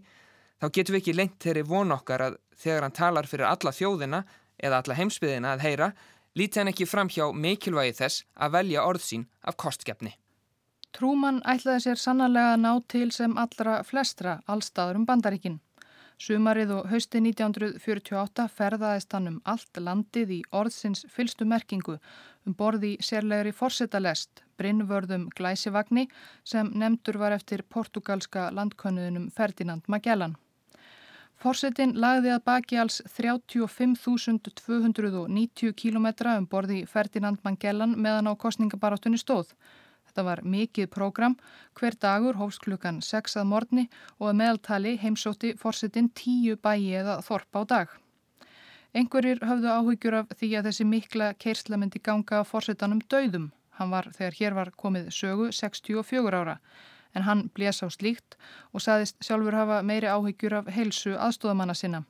þá 0.59 0.67
getum 0.75 0.97
við 0.97 1.01
ekki 1.01 1.15
lengt 1.15 1.39
þeirri 1.41 1.63
von 1.71 1.95
okkar 1.95 2.25
að 2.25 2.37
þegar 2.59 2.85
hann 2.85 2.97
talar 2.99 3.29
fyrir 3.31 3.47
alla 3.47 3.73
þjóðina 3.73 4.21
eða 4.59 4.81
alla 4.83 4.97
heimsbyðina 4.99 5.55
að 5.55 5.63
heyra, 5.65 5.89
líti 6.37 6.59
hann 6.59 6.73
ekki 6.73 6.89
fram 6.89 7.09
hjá 7.09 7.25
mikilvægi 7.33 7.95
þess 8.01 8.25
að 8.35 8.57
velja 8.57 8.85
orð 8.85 9.05
sín 9.07 9.25
af 9.41 9.57
kostgefni. 9.57 10.17
Trúmann 10.93 11.39
ætlaði 11.47 11.87
sér 11.87 12.01
sannarlega 12.01 12.57
að 12.57 12.61
ná 12.65 12.71
til 12.91 13.07
sem 13.15 13.33
allra 13.37 13.79
flestra 13.87 14.39
allstaður 14.51 14.99
um 14.99 15.07
bandaríkinn. 15.07 15.61
Sumarið 16.17 16.71
og 16.73 16.87
hausti 16.89 17.19
1948 17.21 18.47
ferðaðist 18.49 19.13
hann 19.13 19.29
um 19.29 19.37
allt 19.45 19.77
landið 19.77 20.31
í 20.33 20.41
orðsins 20.59 21.05
fylstu 21.13 21.45
merkingu 21.45 21.99
um 22.47 22.55
borði 22.57 22.97
sérlegri 23.05 23.51
fórsetalest, 23.53 24.41
brinnvörðum 24.57 25.29
glæsivagni 25.37 26.07
sem 26.43 26.71
nefndur 26.73 27.17
var 27.21 27.31
eftir 27.37 27.61
portugalska 27.69 28.49
landkönnuðunum 28.49 29.29
Ferdinand 29.37 29.85
Magellan. 29.85 30.33
Fórsetin 31.37 31.93
lagði 32.01 32.33
að 32.33 32.45
baki 32.49 32.81
alls 32.81 32.97
35.290 33.13 35.77
km 35.77 36.07
um 36.33 36.49
borði 36.49 36.89
Ferdinand 36.89 37.37
Magellan 37.45 37.93
meðan 37.93 38.25
á 38.25 38.33
kostningabarátunni 38.33 39.21
stóð. 39.21 39.53
Þetta 40.17 40.31
var 40.31 40.39
mikið 40.49 40.87
prógram, 40.89 41.33
hver 41.77 41.93
dagur 42.01 42.39
hófst 42.39 42.63
klukkan 42.65 43.03
6 43.05 43.35
að 43.37 43.43
morgni 43.51 43.83
og 44.17 44.31
að 44.31 44.39
meðaltali 44.39 44.93
heimsótti 44.97 45.51
fórsetin 45.61 46.07
10 46.17 46.57
bæi 46.57 46.95
eða 46.97 47.19
þorp 47.21 47.53
á 47.53 47.61
dag. 47.69 47.93
Engurir 48.97 49.43
höfðu 49.45 49.69
áhyggjur 49.69 50.17
af 50.23 50.33
því 50.39 50.49
að 50.57 50.71
þessi 50.71 50.87
mikla 50.89 51.29
keirsla 51.37 51.77
myndi 51.77 52.01
ganga 52.01 52.41
fórsetanum 52.49 53.05
döðum. 53.05 53.51
Hann 53.77 53.93
var 53.93 54.09
þegar 54.17 54.39
hér 54.41 54.57
var 54.57 54.73
komið 54.73 55.13
sögu 55.13 55.51
64 55.53 56.33
ára 56.33 56.57
en 57.13 57.29
hann 57.29 57.51
blés 57.53 57.85
á 57.85 57.87
slíkt 57.93 58.41
og 58.73 58.81
saðist 58.81 59.21
sjálfur 59.21 59.53
hafa 59.53 59.83
meiri 59.85 60.09
áhyggjur 60.09 60.63
af 60.63 60.73
heilsu 60.73 61.13
aðstóðamanna 61.13 61.77
sinna 61.77 62.07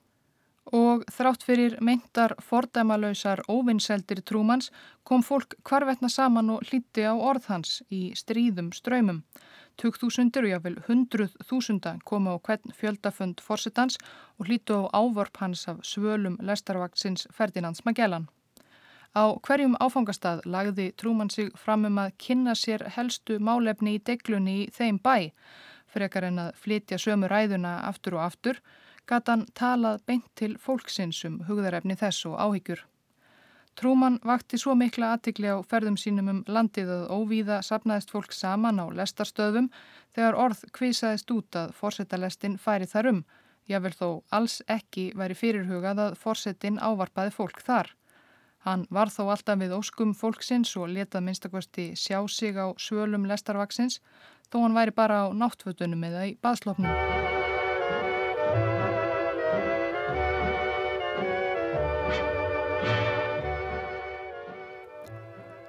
og 0.76 1.04
þrátt 1.12 1.44
fyrir 1.48 1.78
meintar 1.82 2.34
fordæmalöysar 2.44 3.44
óvinnseldir 3.48 4.22
trúmans 4.22 4.72
kom 5.04 5.24
fólk 5.24 5.56
hvarvetna 5.64 6.10
saman 6.10 6.50
og 6.50 6.64
hlýtti 6.68 7.06
á 7.08 7.16
orð 7.16 7.48
hans 7.48 7.82
í 7.90 8.12
stríðum 8.16 8.74
ströymum. 8.76 9.24
Tugþúsundir 9.78 10.48
og 10.48 10.52
jáfnvel 10.52 10.80
hundruð 10.88 11.36
þúsunda 11.46 11.98
koma 12.04 12.34
á 12.34 12.38
hvern 12.42 12.74
fjöldafönd 12.74 13.44
fórsetans 13.46 14.00
og 14.40 14.50
hlítu 14.50 14.74
á 14.74 14.90
ávarp 14.92 15.38
hans 15.38 15.68
af 15.68 15.84
svölum 15.84 16.40
lestarvaktsins 16.42 17.28
Ferdinands 17.32 17.86
Magellan. 17.86 18.28
Á 19.16 19.38
hverjum 19.46 19.78
áfangastað 19.80 20.42
lagði 20.46 20.92
Trúmann 20.98 21.30
sig 21.30 21.54
fram 21.56 21.86
um 21.86 21.98
að 22.02 22.16
kynna 22.18 22.56
sér 22.56 22.84
helstu 22.98 23.38
málefni 23.40 23.96
í 23.98 24.04
deglunni 24.04 24.58
í 24.64 24.68
þeim 24.74 25.00
bæ. 25.00 25.32
Frekar 25.88 26.28
en 26.28 26.40
að 26.40 26.52
flytja 26.62 27.00
sömu 27.00 27.30
ræðuna 27.32 27.80
aftur 27.88 28.18
og 28.18 28.26
aftur, 28.28 28.60
gata 29.08 29.36
hann 29.36 29.48
talað 29.56 30.04
beint 30.06 30.28
til 30.36 30.56
fólksins 30.60 31.24
um 31.28 31.42
hugðarefni 31.48 31.98
þess 32.00 32.28
og 32.30 32.38
áhyggjur. 32.44 32.84
Trúmann 33.78 34.18
vakti 34.26 34.58
svo 34.58 34.74
mikla 34.74 35.12
aðtikli 35.14 35.52
á 35.54 35.62
ferðum 35.62 36.00
sínum 36.02 36.32
um 36.32 36.40
landið 36.50 36.90
að 36.96 37.12
óvíða 37.14 37.60
sapnaðist 37.62 38.10
fólk 38.10 38.34
saman 38.34 38.82
á 38.82 38.90
lestarstöðum 38.90 39.70
þegar 40.18 40.40
orð 40.46 40.64
kvisaðist 40.74 41.30
út 41.36 41.60
að 41.62 41.76
fórsetalestin 41.78 42.58
færi 42.58 42.90
þar 42.90 43.12
um. 43.12 43.22
Jável 43.70 43.94
þó 43.94 44.10
alls 44.34 44.62
ekki 44.72 45.12
væri 45.20 45.38
fyrirhugað 45.38 46.04
að 46.08 46.18
fórsetin 46.18 46.82
ávarpaði 46.82 47.36
fólk 47.38 47.62
þar. 47.62 47.94
Hann 48.66 48.88
var 48.90 49.14
þó 49.14 49.28
alltaf 49.30 49.62
við 49.62 49.78
óskum 49.78 50.18
fólksins 50.18 50.74
og 50.80 50.90
letað 50.90 51.28
minnstakosti 51.28 51.92
sjá 51.94 52.18
sig 52.28 52.58
á 52.58 52.74
svölum 52.82 53.30
lestarvaksins 53.30 54.02
þó 54.50 54.64
hann 54.66 54.78
væri 54.78 54.96
bara 54.96 55.28
á 55.30 55.38
náttfötunum 55.38 56.08
eða 56.10 56.32
í 56.32 56.38
baðslopnum. 56.42 57.37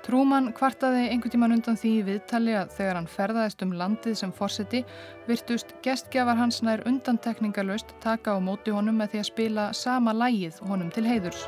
Trúmann 0.09 0.55
kvartaði 0.57 1.03
einhvern 1.12 1.33
tíman 1.35 1.53
undan 1.53 1.77
því 1.77 1.90
viðtali 2.07 2.55
að 2.57 2.71
þegar 2.79 2.97
hann 2.97 3.09
ferðaðist 3.12 3.64
um 3.66 3.75
landið 3.77 4.14
sem 4.16 4.31
fórseti 4.33 4.81
virtust 5.27 5.75
gestgjafar 5.85 6.38
hans 6.38 6.62
nær 6.64 6.81
undantekningarlaust 6.88 7.92
taka 8.01 8.33
á 8.33 8.38
móti 8.40 8.73
honum 8.73 8.97
með 8.97 9.12
því 9.12 9.21
að 9.21 9.29
spila 9.29 9.66
sama 9.77 10.16
lægið 10.16 10.62
honum 10.71 10.88
til 10.97 11.05
heiðurs. 11.05 11.44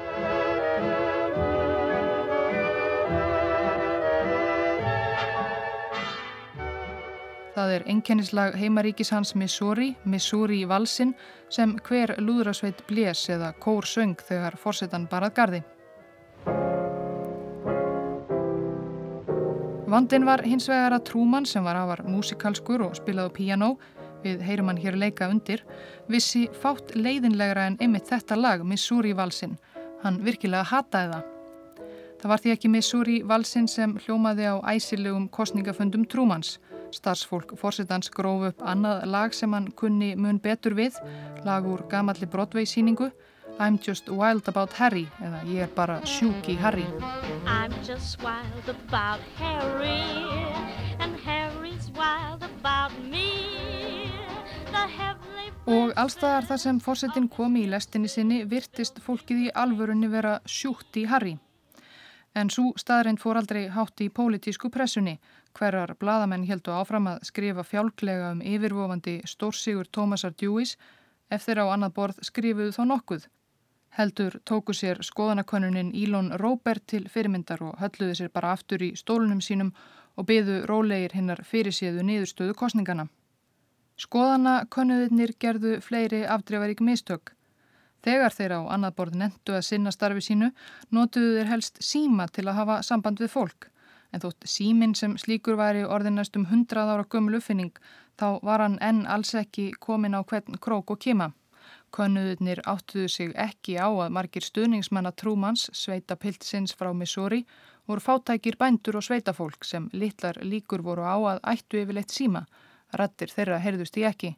Það 7.56 7.76
er 7.78 7.90
enkennislag 7.96 8.60
heimaríkis 8.60 9.16
hans 9.16 9.32
Missouri, 9.40 9.94
Missouri 10.04 10.66
valsinn 10.68 11.16
sem 11.48 11.78
hver 11.88 12.18
lúðrasveit 12.20 12.84
blés 12.92 13.24
eða 13.32 13.54
kór 13.56 13.88
söng 13.88 14.20
þegar 14.20 14.60
fórsetan 14.60 15.08
barað 15.08 15.38
gardi. 15.40 15.66
Vandin 19.90 20.22
var 20.22 20.44
hins 20.46 20.68
vegar 20.70 20.94
að 20.94 21.08
Trúmann 21.08 21.46
sem 21.50 21.64
var 21.66 21.74
afar 21.74 22.04
músikalskur 22.06 22.84
og 22.84 22.92
spilaði 22.94 23.32
piano, 23.40 23.70
við 24.22 24.44
heyrum 24.46 24.68
hann 24.70 24.78
hér 24.78 24.94
leika 24.94 25.26
undir, 25.26 25.64
vissi 26.06 26.44
fátt 26.62 26.92
leiðinlegra 26.94 27.64
en 27.66 27.78
einmitt 27.82 28.06
þetta 28.06 28.38
lag, 28.38 28.62
Missouri 28.62 29.16
valsinn. 29.18 29.56
Hann 30.04 30.20
virkilega 30.22 30.68
hataði 30.70 31.16
það. 31.16 31.88
Það 32.20 32.30
var 32.30 32.44
því 32.44 32.52
ekki 32.54 32.70
Missouri 32.70 33.16
valsinn 33.26 33.66
sem 33.72 33.96
hljómaði 34.04 34.46
á 34.46 34.62
æsilegum 34.76 35.26
kostningafundum 35.34 36.06
Trúmanns. 36.06 36.60
Starsfólk 36.94 37.56
fórsetans 37.58 38.14
gróf 38.14 38.46
upp 38.52 38.62
annað 38.62 39.08
lag 39.10 39.34
sem 39.34 39.50
hann 39.58 39.72
kunni 39.74 40.12
mun 40.14 40.38
betur 40.38 40.78
við, 40.78 41.02
lag 41.42 41.66
úr 41.66 41.82
gamalli 41.90 42.30
Broadway 42.30 42.62
síningu, 42.62 43.10
I'm 43.60 43.78
just 43.78 44.08
wild 44.08 44.48
about 44.48 44.72
Harry 44.72 45.04
eða 45.20 45.42
ég 45.44 45.66
er 45.66 45.72
bara 45.76 45.98
sjúki 46.08 46.54
Harry 46.56 46.86
I'm 47.44 47.74
just 47.84 48.22
wild 48.24 48.68
about 48.72 49.20
Harry 49.36 50.00
and 50.98 51.12
Harry's 51.26 51.90
wild 51.92 52.42
about 52.42 52.96
me 53.04 53.50
Og 55.70 55.92
allstaðar 55.92 56.46
þar 56.48 56.60
sem 56.62 56.78
fórsetin 56.80 57.28
komi 57.28 57.66
í 57.66 57.68
lestinni 57.70 58.08
sinni 58.08 58.38
virtist 58.48 58.96
fólkið 59.04 59.42
í 59.44 59.50
alvörunni 59.62 60.08
vera 60.10 60.38
sjúkt 60.48 60.96
í 60.96 61.04
Harry. 61.10 61.34
En 62.34 62.48
svo 62.50 62.72
staðreind 62.80 63.20
fór 63.20 63.38
aldrei 63.38 63.66
hátt 63.74 64.00
í 64.00 64.08
pólitísku 64.08 64.70
pressunni. 64.72 65.18
Hverjar 65.58 65.92
bladamenn 66.00 66.46
heldu 66.48 66.72
áfram 66.74 67.10
að 67.12 67.26
skrifa 67.28 67.66
fjálklega 67.66 68.32
um 68.32 68.40
yfirvofandi 68.40 69.20
stórsigur 69.28 69.90
Tómasar 69.92 70.32
Djúis 70.32 70.76
ef 71.30 71.44
þeirra 71.44 71.68
á 71.68 71.72
annað 71.76 71.94
borð 72.00 72.24
skrifuðu 72.30 72.74
þá 72.74 72.82
nokkuð. 72.94 73.28
Heldur 73.90 74.36
tóku 74.46 74.72
sér 74.72 75.00
skoðanakönunin 75.02 75.90
Ílon 75.98 76.30
Róbert 76.38 76.84
til 76.86 77.08
fyrirmyndar 77.10 77.62
og 77.66 77.80
hölluði 77.82 78.20
sér 78.20 78.28
bara 78.30 78.52
aftur 78.54 78.82
í 78.86 78.92
stólunum 78.94 79.40
sínum 79.42 79.72
og 80.16 80.28
byðu 80.28 80.60
rólegir 80.70 81.16
hinnar 81.16 81.42
fyrirséðu 81.46 82.04
niðurstöðu 82.06 82.54
kostningana. 82.60 83.08
Skoðanakönuðinir 84.00 85.34
gerðu 85.42 85.80
fleiri 85.82 86.22
afdreifarík 86.22 86.80
mistök. 86.86 87.34
Þegar 88.06 88.32
þeir 88.32 88.54
á 88.56 88.60
annað 88.76 88.94
borð 88.96 89.18
nendu 89.20 89.56
að 89.58 89.66
sinna 89.66 89.90
starfi 89.92 90.22
sínu, 90.24 90.52
notuðu 90.94 91.34
þeir 91.36 91.50
helst 91.50 91.82
síma 91.84 92.28
til 92.32 92.46
að 92.46 92.60
hafa 92.60 92.78
samband 92.86 93.20
við 93.20 93.34
fólk. 93.34 93.68
En 94.14 94.22
þótt 94.22 94.46
símin 94.48 94.94
sem 94.94 95.18
slíkur 95.18 95.58
væri 95.58 95.82
orðinast 95.84 96.38
um 96.38 96.46
hundrað 96.46 96.94
ára 96.94 97.10
gömul 97.10 97.36
uppfinning, 97.42 97.74
þá 98.16 98.38
var 98.46 98.64
hann 98.64 98.78
enn 98.80 99.04
alls 99.06 99.34
ekki 99.34 99.72
komin 99.78 100.16
á 100.16 100.22
hvern 100.22 100.56
krók 100.62 100.94
og 100.94 101.02
kima. 101.02 101.32
Könnuðurnir 101.96 102.60
áttuðu 102.70 103.08
sig 103.10 103.32
ekki 103.34 103.74
á 103.74 103.90
að 103.90 104.12
margir 104.14 104.44
stuðningsmanna 104.46 105.10
Trúmans, 105.18 105.64
sveita 105.74 106.14
piltsins 106.16 106.74
frá 106.78 106.92
Missouri, 106.94 107.40
voru 107.88 108.04
fátækir 108.04 108.58
bændur 108.60 109.00
og 109.00 109.06
sveitafólk 109.06 109.66
sem 109.66 109.88
litlar 109.92 110.38
líkur 110.42 110.84
voru 110.86 111.02
á 111.02 111.18
að 111.32 111.40
ættu 111.54 111.80
yfirleitt 111.82 112.14
síma. 112.14 112.44
Rattir 112.94 113.34
þeirra 113.34 113.58
heyrðust 113.64 113.98
í 113.98 114.06
ekki. 114.06 114.30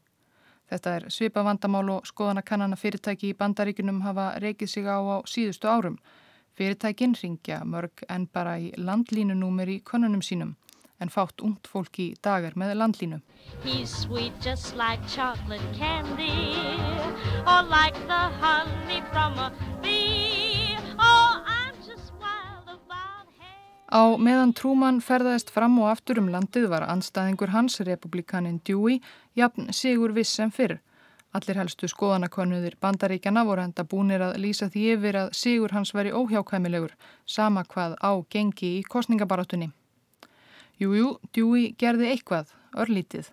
Þetta 0.73 0.97
er 0.97 1.07
svipa 1.13 1.45
vandamál 1.45 1.85
og 1.93 2.09
skoðanakannana 2.09 2.79
fyrirtæki 2.81 3.33
í 3.33 3.37
bandaríkunum 3.37 4.01
hafa 4.07 4.31
reykið 4.41 4.73
sig 4.73 4.89
á 4.89 4.97
á 4.97 5.21
síðustu 5.29 5.69
árum. 5.69 6.01
Fyrirtækin 6.57 7.17
ringja 7.21 7.61
mörg 7.65 8.05
en 8.09 8.27
bara 8.33 8.57
í 8.57 8.73
landlínunúmer 8.77 9.69
í 9.69 9.81
konunum 9.85 10.25
sínum 10.25 10.57
en 11.03 11.11
fátt 11.13 11.43
ungt 11.43 11.69
fólk 11.69 11.99
í 11.99 12.13
dagar 12.23 12.55
með 12.57 12.77
landlínu. 12.81 13.21
Like 13.65 15.03
candy 15.77 16.33
like 17.69 17.99
Oh, 21.03 21.37
Á 23.93 24.17
meðan 24.17 24.55
Trúmann 24.57 25.03
ferðaðist 25.05 25.51
fram 25.53 25.75
og 25.83 25.91
aftur 25.91 26.17
um 26.23 26.31
landið 26.33 26.71
var 26.73 26.87
anstæðingur 26.89 27.51
hans, 27.53 27.77
republikanin 27.85 28.63
Dewey, 28.65 29.03
jafn 29.37 29.69
sigur 29.77 30.15
viss 30.17 30.33
sem 30.33 30.49
fyrr. 30.49 30.79
Allir 31.37 31.61
helstu 31.61 31.89
skoðanakonuðir 31.89 32.79
bandaríkjana 32.81 33.45
voru 33.49 33.67
enda 33.67 33.85
búinir 33.85 34.25
að 34.25 34.39
lýsa 34.41 34.71
því 34.73 34.87
yfir 34.95 35.21
að 35.21 35.31
sigur 35.37 35.77
hans 35.77 35.93
veri 35.97 36.13
óhjákvæmilegur, 36.13 36.97
sama 37.27 37.65
hvað 37.69 37.99
á 38.01 38.13
gengi 38.33 38.79
í 38.79 38.83
kostningabarátunni. 38.89 39.73
Jújú, 40.83 41.15
Dewey 41.37 41.71
gerði 41.79 42.11
eitthvað, 42.11 42.51
örlítið. 42.75 43.31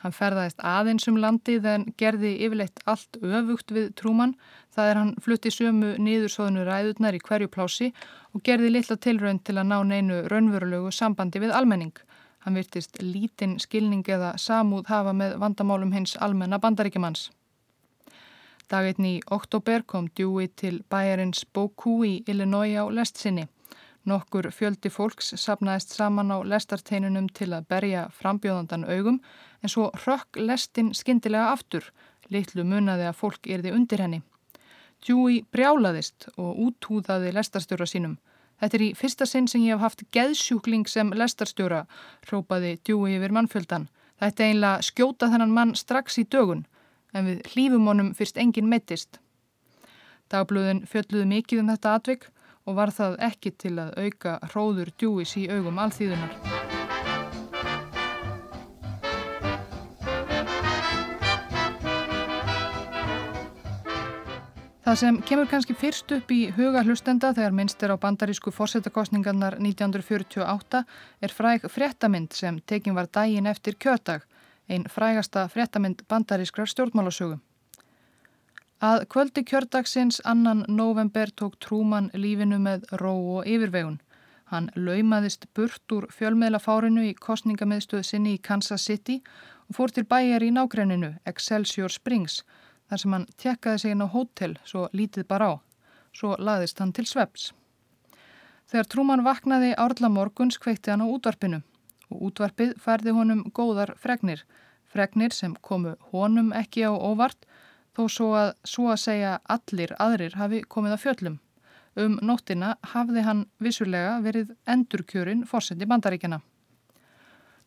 Hann 0.00 0.14
ferðaðist 0.16 0.62
aðeins 0.64 1.06
um 1.10 1.18
landið 1.20 1.66
en 1.68 1.82
gerði 2.00 2.30
yfirleitt 2.46 2.80
allt 2.88 3.18
öfugt 3.20 3.72
við 3.76 3.90
trúmann. 4.00 4.32
Það 4.72 4.90
er 4.90 5.00
hann 5.00 5.10
flutti 5.20 5.52
sömu 5.52 5.90
niðursóðinu 6.00 6.64
ræðurnar 6.64 7.16
í 7.16 7.20
hverju 7.24 7.50
plási 7.52 7.90
og 8.32 8.44
gerði 8.46 8.70
litla 8.72 8.96
tilraun 8.96 9.42
til 9.44 9.58
að 9.58 9.68
ná 9.72 9.76
neinu 9.84 10.22
raunverulegu 10.32 10.92
sambandi 10.92 11.42
við 11.42 11.52
almenning. 11.56 11.92
Hann 12.44 12.56
virtist 12.56 12.96
lítinn 13.04 13.58
skilning 13.60 14.06
eða 14.08 14.32
samúð 14.40 14.88
hafa 14.88 15.12
með 15.12 15.36
vandamálum 15.42 15.92
hins 15.92 16.16
almenna 16.16 16.60
bandaríkjumanns. 16.60 17.28
Daginn 18.70 19.08
í 19.08 19.14
oktober 19.36 19.84
kom 19.84 20.08
Dewey 20.16 20.48
til 20.48 20.78
bæjarins 20.88 21.44
Bókú 21.44 22.00
í 22.06 22.20
Illinois 22.24 22.76
á 22.80 22.88
lestsinni. 22.88 23.48
Nokkur 24.08 24.48
fjöldi 24.56 24.88
fólks 24.88 25.34
sapnaðist 25.36 25.92
saman 25.92 26.32
á 26.32 26.40
lestarteinunum 26.40 27.26
til 27.36 27.50
að 27.52 27.66
berja 27.68 28.06
frambjóðandan 28.16 28.86
augum 28.88 29.20
en 29.60 29.68
svo 29.68 29.90
rökk 30.06 30.40
lestin 30.40 30.94
skindilega 30.96 31.50
aftur, 31.52 31.84
litlu 32.32 32.64
munaði 32.64 33.10
að 33.10 33.18
fólk 33.20 33.50
erði 33.50 33.74
undir 33.76 34.00
henni. 34.00 34.22
Djúi 35.04 35.42
brjálaðist 35.52 36.30
og 36.36 36.56
útúðaði 36.64 37.34
lestarstjóra 37.36 37.86
sínum. 37.88 38.16
Þetta 38.60 38.76
er 38.76 38.84
í 38.84 38.90
fyrsta 38.96 39.28
sinn 39.28 39.46
sem 39.48 39.62
ég 39.64 39.76
hef 39.76 39.84
haft 39.84 40.04
geðsjúkling 40.12 40.88
sem 40.88 41.12
lestarstjóra, 41.16 41.86
rópaði 42.32 42.78
Djúi 42.84 43.16
yfir 43.16 43.32
mannfjöldan. 43.36 43.88
Þetta 44.20 44.44
er 44.44 44.52
einlega 44.54 44.84
skjóta 44.84 45.30
þennan 45.32 45.54
mann 45.56 45.72
strax 45.76 46.18
í 46.20 46.26
dögun, 46.28 46.66
en 47.12 47.28
við 47.28 47.40
hlýfum 47.52 47.88
honum 47.88 48.12
fyrst 48.16 48.40
enginn 48.40 48.68
mittist. 48.68 49.20
Dagblöðin 50.32 50.84
fjölluði 50.88 51.26
mikið 51.28 51.64
um 51.64 51.72
þetta 51.72 51.94
atvik 51.96 52.28
og 52.66 52.76
var 52.76 52.92
það 52.94 53.18
ekki 53.30 53.54
til 53.56 53.76
að 53.80 53.94
auka 53.96 54.38
hróður 54.52 54.92
djúis 54.98 55.36
í 55.40 55.48
augum 55.50 55.78
alþýðunar. 55.82 56.60
Það 64.90 64.96
sem 64.98 65.18
kemur 65.22 65.46
kannski 65.46 65.74
fyrst 65.78 66.10
upp 66.16 66.32
í 66.34 66.38
huga 66.56 66.80
hlustenda 66.82 67.28
þegar 67.36 67.52
minnst 67.54 67.82
er 67.86 67.92
á 67.94 68.02
bandarísku 68.02 68.50
fórsetakostningarnar 68.50 69.60
1948 69.60 70.80
er 71.22 71.34
fræk 71.36 71.68
fréttamind 71.70 72.34
sem 72.34 72.58
tekin 72.66 72.96
var 72.96 73.06
dægin 73.06 73.46
eftir 73.46 73.78
kjötag 73.78 74.24
einn 74.66 74.88
frægasta 74.90 75.46
fréttamind 75.52 76.02
bandarískrar 76.10 76.66
stjórnmálasögu. 76.66 77.38
Að 78.80 79.02
kvöldi 79.12 79.42
kjördagsins 79.44 80.22
annan 80.24 80.62
november 80.68 81.28
tók 81.36 81.58
Trúman 81.60 82.06
lífinu 82.16 82.56
með 82.64 82.86
ró 82.96 83.12
og 83.12 83.44
yfirvegun. 83.44 83.98
Hann 84.48 84.70
laumaðist 84.72 85.44
burt 85.54 85.92
úr 85.92 86.06
fjölmiðlafárinu 86.08 87.04
í 87.04 87.10
kostningamiðstöðu 87.12 88.06
sinni 88.08 88.32
í 88.38 88.40
Kansas 88.40 88.88
City 88.88 89.18
og 89.68 89.76
fór 89.76 89.92
til 89.92 90.06
bæjar 90.08 90.46
í 90.46 90.48
nákrenninu 90.56 91.12
Excelsior 91.28 91.92
Springs 91.92 92.40
þar 92.88 93.04
sem 93.04 93.18
hann 93.18 93.28
tjekkaði 93.36 93.82
sig 93.84 93.92
inn 93.92 94.06
á 94.08 94.08
hótel 94.16 94.56
svo 94.64 94.88
lítið 94.96 95.28
bara 95.28 95.52
á. 95.52 95.54
Svo 96.16 96.32
laðist 96.40 96.80
hann 96.80 96.96
til 96.96 97.04
sveps. 97.04 97.52
Þegar 98.64 98.88
Trúman 98.88 99.26
vaknaði 99.28 99.74
árla 99.76 100.08
morguns 100.08 100.56
kveitti 100.56 100.88
hann 100.88 101.04
á 101.04 101.12
útvarpinu 101.12 101.60
og 102.08 102.28
útvarpið 102.30 102.78
færði 102.80 103.12
honum 103.12 103.44
góðar 103.52 103.92
fregnir. 104.00 104.40
Fregnir 104.88 105.36
sem 105.36 105.52
komu 105.60 105.98
honum 106.14 106.54
ekki 106.56 106.88
á 106.88 106.96
óvart 106.96 107.44
þó 107.96 108.02
svo 108.08 108.28
að, 108.38 108.52
svo 108.64 108.90
að 108.92 109.00
segja 109.04 109.38
allir 109.48 109.94
aðrir 109.98 110.36
hafi 110.40 110.62
komið 110.68 110.96
að 110.96 111.02
fjöllum. 111.04 111.38
Um 111.98 112.18
nóttina 112.22 112.76
hafði 112.92 113.24
hann 113.26 113.46
vissulega 113.58 114.20
verið 114.22 114.54
endurkjörin 114.70 115.42
fórsendi 115.46 115.88
bandaríkjana. 115.90 116.40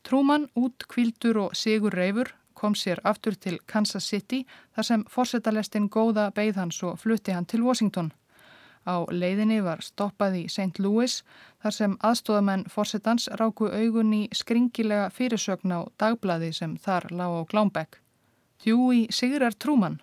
Trúman 0.03 0.49
út 0.59 0.87
kvildur 0.91 1.37
og 1.45 1.55
sigur 1.55 1.95
reyfur 1.95 2.33
kom 2.63 2.75
sér 2.75 2.99
aftur 3.03 3.35
til 3.35 3.59
Kansas 3.67 4.07
City 4.07 4.43
þar 4.75 4.87
sem 4.87 5.05
fórsetalestin 5.11 5.89
góða 5.91 6.29
beigð 6.35 6.59
hans 6.61 6.83
og 6.83 6.99
flutti 6.99 7.35
hann 7.35 7.47
til 7.49 7.63
Washington. 7.63 8.11
Á 8.83 9.07
leiðinni 9.07 9.61
var 9.63 9.83
stoppað 9.83 10.37
í 10.41 10.43
St. 10.51 10.79
Louis 10.83 11.21
þar 11.63 11.75
sem 11.77 11.97
aðstóðamenn 12.03 12.65
fórsetans 12.71 13.29
ráku 13.39 13.69
augun 13.71 14.11
í 14.15 14.23
skringilega 14.35 15.09
fyrirsögn 15.15 15.71
á 15.71 15.79
dagblaði 15.99 16.51
sem 16.55 16.75
þar 16.77 17.07
lág 17.11 17.37
á 17.39 17.41
Glámbekk. 17.51 17.99
Djúi 18.63 19.07
Sigrar 19.11 19.55
Trúman. 19.55 20.01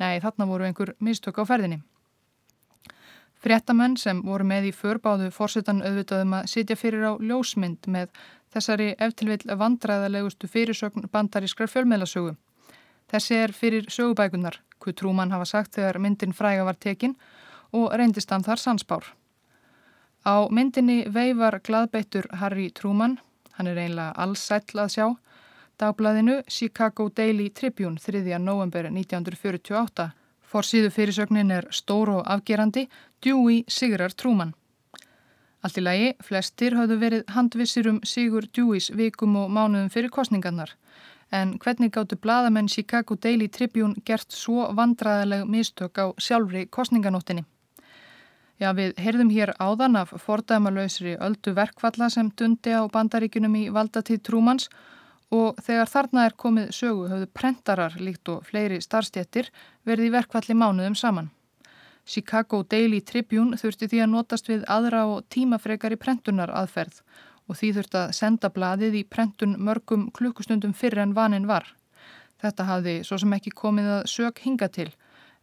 Nei, 0.00 0.20
þarna 0.20 0.48
voru 0.48 0.64
einhver 0.64 0.94
mistök 0.98 1.38
á 1.40 1.44
ferðinni. 1.44 1.82
Fréttamenn 3.40 3.96
sem 3.96 4.20
voru 4.24 4.44
með 4.44 4.68
í 4.68 4.72
förbáðu 4.76 5.30
fórsetan 5.32 5.80
auðvitaðum 5.80 6.34
að 6.40 6.48
sitja 6.52 6.76
fyrir 6.76 7.06
á 7.08 7.12
ljósmynd 7.16 7.88
með 7.88 8.10
þessari 8.52 8.90
eftirvill 9.00 9.56
vandræðalegustu 9.62 10.48
fyrirsögn 10.50 11.08
bandarískrar 11.12 11.70
fjölmiðlasögu. 11.72 12.34
Þessi 13.10 13.38
er 13.44 13.54
fyrir 13.56 13.88
sögubækunar, 13.90 14.60
hvað 14.80 14.98
Trúman 15.00 15.32
hafa 15.32 15.48
sagt 15.48 15.78
þegar 15.78 15.98
myndin 15.98 16.36
fræga 16.36 16.66
var 16.68 16.76
tekin 16.76 17.16
og 17.72 17.94
reyndist 17.96 18.30
hann 18.30 18.44
þar 18.44 18.60
sansbár. 18.60 19.08
Á 20.24 20.46
myndinni 20.52 21.06
veifar 21.08 21.60
gladbeittur 21.64 22.28
Harry 22.42 22.68
Trúman, 22.70 23.18
hann 23.56 23.66
er 23.72 23.80
einlega 23.80 24.12
allsæll 24.20 24.84
að 24.84 24.92
sjá, 24.94 25.06
dagbladinu 25.80 26.42
Chicago 26.48 27.08
Daily 27.16 27.50
Tribune 27.50 27.96
3. 27.96 28.38
november 28.38 28.84
1948 28.90 30.10
Forsýðu 30.50 30.90
fyrirsögnin 30.90 31.52
er 31.54 31.68
stór 31.70 32.10
og 32.10 32.26
afgerandi, 32.26 32.88
Dewey 33.22 33.62
Sigrar 33.68 34.12
Trúman. 34.12 34.52
Allt 35.62 35.78
í 35.78 35.84
lagi, 35.84 36.10
flestir 36.24 36.74
hafðu 36.76 36.98
verið 37.00 37.32
handvissir 37.36 37.88
um 37.88 38.00
Sigur 38.02 38.48
Deweys 38.56 38.90
vikum 38.98 39.36
og 39.38 39.52
mánuðum 39.54 39.88
fyrir 39.94 40.10
kostningarnar. 40.10 40.74
En 41.30 41.54
hvernig 41.62 41.94
gáttu 41.94 42.18
bladamenn 42.18 42.68
Chicago 42.68 43.14
Daily 43.14 43.48
Tribune 43.48 44.02
gert 44.04 44.34
svo 44.34 44.66
vandraðileg 44.74 45.46
mistök 45.46 46.02
á 46.02 46.06
sjálfri 46.18 46.66
kostninganóttinni? 46.66 47.46
Já, 48.60 48.72
við 48.76 48.98
heyrðum 49.00 49.30
hér 49.30 49.54
áðan 49.56 49.96
af 50.02 50.16
fordæmalauðsri 50.26 51.14
öldu 51.22 51.54
verkvalla 51.56 52.10
sem 52.10 52.32
dundi 52.36 52.74
á 52.74 52.84
bandaríkunum 52.90 53.54
í 53.56 53.68
valdatíð 53.72 54.26
Trúmans 54.26 54.66
og 54.68 54.98
og 55.30 55.58
þegar 55.62 55.90
þarna 55.90 56.24
er 56.26 56.36
komið 56.36 56.70
sögu 56.74 57.08
höfðu 57.10 57.28
prentarar 57.34 57.96
líkt 58.02 58.28
og 58.32 58.46
fleiri 58.46 58.80
starfstjettir 58.82 59.50
verið 59.86 60.10
í 60.10 60.14
verkvalli 60.16 60.56
mánuðum 60.58 60.96
saman. 60.98 61.30
Chicago 62.04 62.62
Daily 62.62 63.00
Tribune 63.06 63.58
þurfti 63.60 63.86
því 63.90 64.00
að 64.04 64.12
notast 64.14 64.48
við 64.50 64.64
aðra 64.66 65.04
og 65.06 65.26
tímafrekar 65.30 65.94
í 65.94 66.00
prentunar 66.00 66.50
aðferð 66.50 67.02
og 67.46 67.58
því 67.58 67.70
þurfti 67.76 68.00
að 68.00 68.16
senda 68.18 68.50
bladið 68.50 68.96
í 69.00 69.04
prentun 69.06 69.54
mörgum 69.58 70.08
klukkustundum 70.14 70.74
fyrir 70.74 71.04
en 71.04 71.14
vanin 71.14 71.46
var. 71.50 71.68
Þetta 72.40 72.66
hafði 72.66 72.96
svo 73.04 73.18
sem 73.20 73.32
ekki 73.36 73.52
komið 73.54 73.92
að 73.98 74.10
sög 74.10 74.42
hinga 74.42 74.70
til 74.72 74.90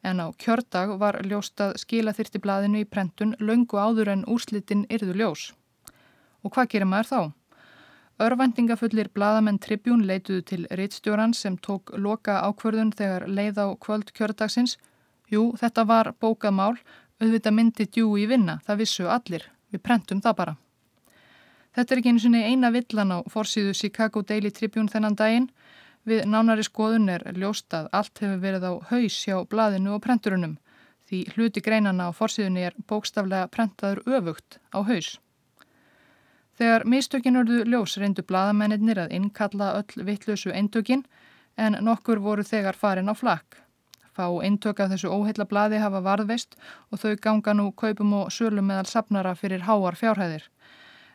en 0.04 0.22
á 0.22 0.28
kjördag 0.38 0.98
var 1.00 1.20
ljóst 1.26 1.62
að 1.62 1.78
skila 1.82 2.14
þyrti 2.14 2.42
bladinu 2.44 2.84
í 2.84 2.90
prentun 2.90 3.36
löngu 3.40 3.80
áður 3.80 4.14
en 4.14 4.26
úrslitin 4.28 4.86
yrðu 4.94 5.16
ljós. 5.18 5.52
Og 6.44 6.54
hvað 6.54 6.72
gerir 6.74 6.90
maður 6.90 7.10
þá? 7.12 7.22
Örvendingafullir 8.18 9.12
bladamenn 9.14 9.60
Tribjún 9.62 10.02
leituðu 10.10 10.44
til 10.50 10.64
rittstjóran 10.80 11.36
sem 11.38 11.58
tók 11.62 11.92
loka 12.02 12.40
ákvörðun 12.48 12.90
þegar 12.98 13.28
leið 13.30 13.60
á 13.62 13.68
kvöld 13.78 14.10
kjördagsins. 14.18 14.80
Jú, 15.30 15.52
þetta 15.60 15.84
var 15.86 16.10
bókað 16.18 16.56
mál, 16.58 16.80
auðvitað 17.22 17.54
myndi 17.54 17.86
djú 17.86 18.16
í 18.18 18.26
vinna, 18.26 18.58
það 18.66 18.82
vissu 18.82 19.06
allir. 19.06 19.46
Við 19.70 19.84
prentum 19.86 20.24
það 20.26 20.38
bara. 20.40 20.56
Þetta 21.78 21.94
er 21.94 22.02
ekki 22.02 22.14
eins 22.16 22.26
og 22.26 22.40
eina 22.42 22.74
villan 22.74 23.14
á 23.14 23.20
forsýðu 23.30 23.76
Chicago 23.78 24.26
Daily 24.26 24.50
Tribune 24.50 24.90
þennan 24.90 25.20
daginn. 25.20 25.48
Við 26.10 26.26
nánari 26.26 26.66
skoðun 26.66 27.12
er 27.14 27.28
ljóst 27.38 27.70
að 27.70 27.92
allt 27.94 28.18
hefur 28.24 28.42
verið 28.42 28.66
á 28.66 28.74
haus 28.90 29.20
hjá 29.28 29.38
bladinu 29.46 29.94
og 29.94 30.02
prenturunum. 30.02 30.58
Því 31.06 31.22
hluti 31.36 31.62
greinana 31.62 32.10
á 32.10 32.18
forsýðunni 32.18 32.66
er 32.66 32.82
bókstaflega 32.90 33.52
prentaður 33.54 34.02
öfugt 34.10 34.58
á 34.74 34.82
haus. 34.82 35.20
Þegar 36.58 36.88
mistökin 36.90 37.38
urðu 37.38 37.62
ljós 37.70 38.00
reyndu 38.02 38.24
bladamennir 38.26 38.98
að 39.04 39.14
innkalla 39.14 39.76
öll 39.78 40.06
vittlösu 40.08 40.50
eintökin 40.50 41.04
en 41.58 41.78
nokkur 41.86 42.22
voru 42.22 42.44
þegar 42.44 42.78
farin 42.78 43.10
á 43.10 43.16
flakk. 43.18 43.60
Fá 44.18 44.26
eintök 44.42 44.80
af 44.82 44.90
þessu 44.90 45.12
óheila 45.14 45.46
bladi 45.46 45.78
hafa 45.78 46.02
varðveist 46.02 46.56
og 46.90 47.02
þau 47.04 47.16
ganga 47.22 47.54
nú 47.54 47.68
kaupum 47.78 48.16
og 48.18 48.32
sölum 48.34 48.66
meðal 48.72 48.90
sapnara 48.90 49.36
fyrir 49.38 49.68
háar 49.70 49.98
fjárhæðir. 50.00 50.48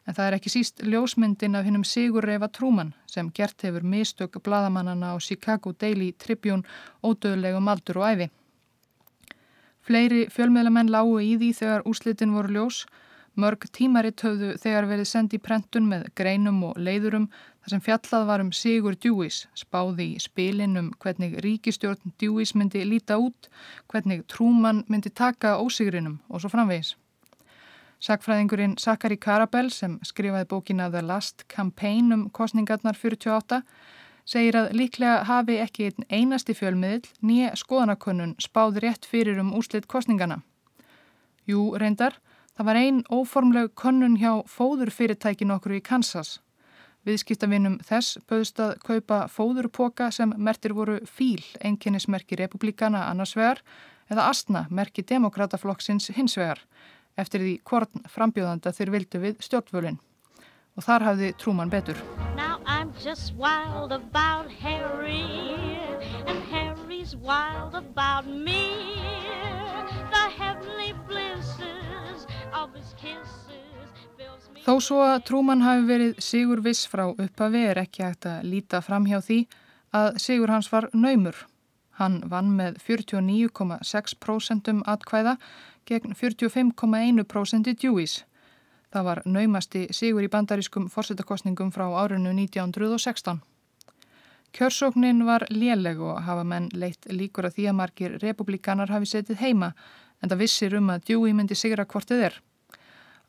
En 0.06 0.14
það 0.14 0.28
er 0.28 0.36
ekki 0.36 0.52
síst 0.54 0.82
ljósmyndin 0.86 1.58
af 1.58 1.66
hinnum 1.66 1.84
Sigur 1.86 2.26
Reifa 2.26 2.48
Trúman 2.48 2.94
sem 3.10 3.30
gert 3.34 3.62
hefur 3.66 3.82
mistök 3.82 4.38
bladamannana 4.42 5.14
á 5.14 5.16
Chicago 5.18 5.72
Daily 5.72 6.12
Tribune 6.12 6.62
ódöðlegum 7.02 7.70
aldur 7.70 7.98
og 7.98 8.08
æfi. 8.10 8.30
Fleiri 9.82 10.28
fjölmiðlamenn 10.30 10.90
lágu 10.90 11.18
í 11.18 11.34
því 11.38 11.50
þegar 11.58 11.86
úslitin 11.90 12.34
voru 12.34 12.54
ljós 12.54 12.84
Mörg 13.32 13.64
tímaritt 13.72 14.20
höfðu 14.20 14.50
þegar 14.60 14.86
verið 14.90 15.06
sendið 15.08 15.38
í 15.38 15.42
prentun 15.46 15.86
með 15.88 16.02
greinum 16.18 16.58
og 16.68 16.76
leiðurum 16.76 17.30
þar 17.32 17.72
sem 17.72 17.82
fjallað 17.86 18.26
var 18.28 18.42
um 18.44 18.50
Sigur 18.52 18.96
Djúís, 19.00 19.46
spáði 19.56 20.10
í 20.12 20.18
spilin 20.20 20.76
um 20.76 20.90
hvernig 21.00 21.38
ríkistjórn 21.40 22.12
Djúís 22.20 22.52
myndi 22.52 22.82
líta 22.84 23.16
út, 23.16 23.48
hvernig 23.88 24.26
Trúman 24.28 24.82
myndi 24.92 25.08
taka 25.08 25.54
ósigrinum 25.62 26.18
og 26.28 26.42
svo 26.42 26.50
framvegis. 26.52 26.92
Sakfræðingurinn 28.02 28.74
Sakari 28.82 29.16
Karabell 29.16 29.70
sem 29.70 29.94
skrifaði 30.04 30.50
bókina 30.50 30.90
The 30.90 31.00
Last 31.06 31.46
Campaign 31.48 32.12
um 32.12 32.24
kostningarnar 32.34 32.98
48 32.98 33.62
segir 34.28 34.58
að 34.58 34.72
líklega 34.76 35.22
hafi 35.28 35.56
ekki 35.62 35.88
einn 35.88 36.08
einasti 36.10 36.52
fjölmiðl 36.58 37.08
nýja 37.24 37.54
skoðanakönnun 37.56 38.36
spáði 38.42 38.84
rétt 38.84 39.08
fyrir 39.08 39.40
um 39.40 39.54
úslit 39.56 39.88
kostningana. 39.88 40.42
Jú, 41.46 41.72
reyndar, 41.78 42.18
Það 42.52 42.68
var 42.68 42.78
einn 42.78 43.02
óformleg 43.08 43.70
könnun 43.80 44.18
hjá 44.20 44.42
fóðurfyrirtækin 44.50 45.54
okkur 45.54 45.78
í 45.78 45.84
Kansas. 45.84 46.36
Viðskiptavinnum 47.08 47.78
þess 47.82 48.20
bauðst 48.30 48.60
að 48.62 48.74
kaupa 48.84 49.24
fóðurpoka 49.32 50.10
sem 50.14 50.34
mertir 50.36 50.74
voru 50.76 51.00
fíl, 51.08 51.40
einkennismerki 51.64 52.36
republikana 52.38 53.08
annars 53.08 53.32
vegar 53.34 53.62
eða 54.12 54.28
astna 54.28 54.66
merki 54.70 55.02
demokrataflokksins 55.02 56.12
hins 56.14 56.36
vegar 56.38 56.60
eftir 57.18 57.42
því 57.42 57.54
hvort 57.68 57.96
frambjóðanda 58.12 58.72
þeir 58.76 58.92
vildu 58.94 59.20
við 59.22 59.40
stjórnvölinn. 59.44 59.98
Og 60.76 60.84
þar 60.86 61.08
hafði 61.10 61.32
Trúman 61.40 61.72
betur. 61.72 61.98
Harry 64.62 65.24
Harry's 66.52 67.16
wild 67.16 67.74
about 67.74 68.26
me 68.26 69.61
Þó 74.62 74.74
svo 74.78 75.00
að 75.02 75.24
Trúman 75.26 75.64
hafi 75.66 75.82
verið 75.88 76.20
Sigur 76.22 76.60
Viss 76.62 76.86
frá 76.86 77.08
upphafi 77.10 77.62
er 77.72 77.80
ekki 77.82 78.04
hægt 78.06 78.28
að 78.30 78.44
líta 78.46 78.78
fram 78.86 79.08
hjá 79.10 79.18
því 79.18 79.38
að 79.98 80.18
Sigur 80.22 80.52
hans 80.54 80.68
var 80.72 80.86
naumur. 80.94 81.34
Hann 81.98 82.20
vann 82.30 82.52
með 82.56 82.78
49,6% 82.84 84.70
atkvæða 84.94 85.34
gegn 85.90 86.14
45,1% 86.14 87.72
djúís. 87.82 88.22
Það 88.92 89.08
var 89.08 89.22
naumasti 89.26 89.88
Sigur 89.90 90.22
í 90.22 90.30
bandarískum 90.30 90.86
fórsetakostningum 90.92 91.72
frá 91.74 91.88
árinu 92.04 92.30
1916. 92.30 93.42
Kjörsóknin 94.52 95.24
var 95.26 95.46
léleg 95.50 95.98
og 95.98 96.22
hafa 96.22 96.44
menn 96.44 96.68
leitt 96.76 97.08
líkur 97.10 97.48
að 97.48 97.58
því 97.58 97.68
að 97.70 97.78
margir 97.78 98.16
republikanar 98.22 98.92
hafi 98.92 99.08
setið 99.08 99.40
heima 99.40 99.72
en 100.22 100.30
það 100.30 100.42
vissir 100.44 100.76
um 100.78 100.90
að 100.92 101.06
djúi 101.08 101.32
myndi 101.34 101.56
sigra 101.58 101.88
hvortið 101.88 102.26
er. 102.28 102.40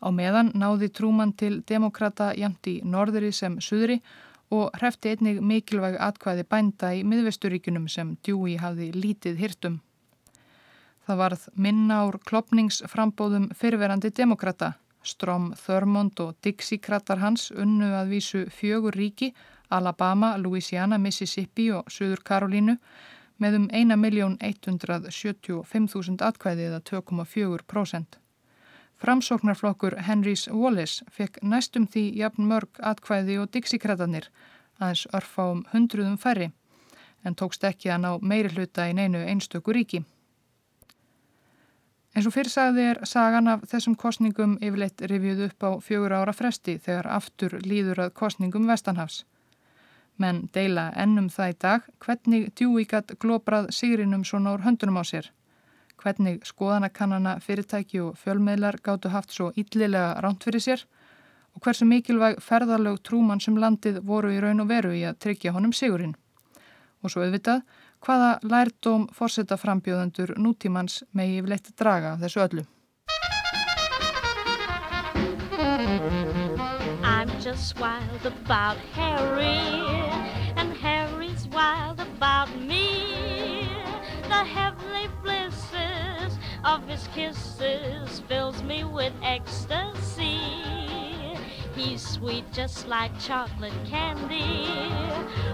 Á 0.03 0.11
meðan 0.11 0.51
náði 0.59 0.89
Trúman 0.91 1.31
til 1.39 1.61
demokrata 1.63 2.33
jæmt 2.35 2.67
í 2.67 2.81
norðri 2.83 3.31
sem 3.31 3.55
suðri 3.63 4.01
og 4.51 4.75
hrefti 4.77 5.09
einnig 5.13 5.39
mikilvæg 5.41 5.95
atkvæði 6.03 6.43
bænda 6.49 6.93
í 6.93 7.03
miðvesturíkunum 7.07 7.87
sem 7.89 8.17
Dewey 8.27 8.57
hafði 8.59 8.91
lítið 8.93 9.37
hirtum. 9.39 9.79
Það 11.07 11.17
varð 11.19 11.47
minnár 11.55 12.19
klopningsframbóðum 12.27 13.49
fyrverandi 13.59 14.09
demokrata. 14.15 14.73
Strom 15.03 15.53
Thurmond 15.59 16.19
og 16.23 16.35
Dixie-krattar 16.45 17.19
hans 17.19 17.51
unnu 17.51 17.91
að 17.97 18.09
vísu 18.15 18.45
fjögur 18.47 18.95
ríki, 18.95 19.33
Alabama, 19.69 20.37
Louisiana, 20.37 20.97
Mississippi 20.97 21.71
og 21.75 21.91
Suður 21.91 22.19
Karolínu 22.23 22.77
með 23.43 23.55
um 23.59 23.67
1.175.000 23.67 26.21
atkvæði 26.23 26.63
eða 26.69 26.79
2,4%. 26.91 28.22
Framsóknarflokkur 29.03 29.97
Henrys 30.07 30.47
Wallis 30.47 31.01
fekk 31.11 31.41
næstum 31.43 31.83
því 31.91 32.03
jafn 32.21 32.45
mörg 32.47 32.77
atkvæði 32.79 33.35
og 33.41 33.49
Dixie-krattarnir, 33.51 34.29
aðeins 34.79 35.01
örfa 35.11 35.47
um 35.51 35.65
hundruðum 35.73 36.15
færri, 36.15 36.47
en 37.27 37.35
tókst 37.35 37.67
ekki 37.67 37.91
að 37.91 37.99
ná 38.05 38.11
meiri 38.23 38.53
hluta 38.53 38.85
í 38.87 38.95
neinu 38.95 39.25
einstöku 39.27 39.75
ríki. 39.75 40.05
En 42.15 42.23
svo 42.23 42.31
fyrrsagði 42.31 42.87
er 42.93 43.03
sagan 43.09 43.51
af 43.51 43.67
þessum 43.67 43.99
kostningum 43.99 44.55
yfirleitt 44.61 45.03
rivjuð 45.11 45.45
upp 45.49 45.67
á 45.67 45.71
fjögur 45.83 46.15
ára 46.21 46.37
fresti 46.39 46.79
þegar 46.79 47.11
aftur 47.17 47.59
líður 47.59 48.05
að 48.05 48.15
kostningum 48.23 48.71
Vestanhafs. 48.71 49.25
Menn 50.15 50.45
deila 50.55 50.93
ennum 50.95 51.27
það 51.27 51.51
í 51.51 51.61
dag 51.67 51.93
hvernig 51.99 52.51
djúíkat 52.55 53.17
globrað 53.19 53.71
sigrinum 53.75 54.23
svona 54.23 54.55
úr 54.55 54.63
höndunum 54.63 55.01
á 55.01 55.03
sér. 55.03 55.33
Hvernig 56.03 56.41
skoðanakannana 56.43 57.37
fyrirtæki 57.39 58.01
og 58.03 58.17
fjölmeðlar 58.19 58.75
gáttu 58.83 59.07
haft 59.13 59.31
svo 59.31 59.53
yllilega 59.55 60.17
ránt 60.19 60.43
fyrir 60.43 60.59
sér 60.59 60.83
og 61.55 61.63
hversu 61.63 61.85
mikilvæg 61.87 62.41
ferðarlög 62.43 62.99
trúmann 63.07 63.39
sem 63.39 63.55
landið 63.55 64.01
voru 64.03 64.33
í 64.33 64.41
raun 64.43 64.59
og 64.59 64.67
veru 64.67 64.91
í 64.91 65.05
að 65.07 65.21
tryggja 65.23 65.53
honum 65.55 65.71
sigurinn. 65.71 66.15
Og 67.03 67.13
svo 67.13 67.23
auðvitað 67.23 67.63
hvaða 68.03 68.31
lærdóm 68.43 69.07
fórseta 69.15 69.55
frambjóðendur 69.59 70.35
nútímans 70.35 71.03
megi 71.15 71.39
yfirleitt 71.39 71.71
draga 71.79 72.17
þessu 72.19 72.43
öllu. 72.47 72.65
I'm 77.03 77.29
just 77.39 77.79
wild 77.79 78.25
about 78.25 78.77
Harry 78.91 79.59
and 80.57 80.73
Harry's 80.83 81.47
wild 81.47 81.99
about 82.01 82.49
me 82.59 83.13
The 84.29 84.43
heavenly 84.43 85.07
of 86.63 86.87
his 86.87 87.07
kisses 87.13 88.21
fills 88.27 88.61
me 88.63 88.83
with 88.83 89.13
ecstasy. 89.21 90.39
He's 91.75 92.07
sweet 92.07 92.45
just 92.53 92.87
like 92.87 93.11
chocolate 93.19 93.73
candy 93.85 94.67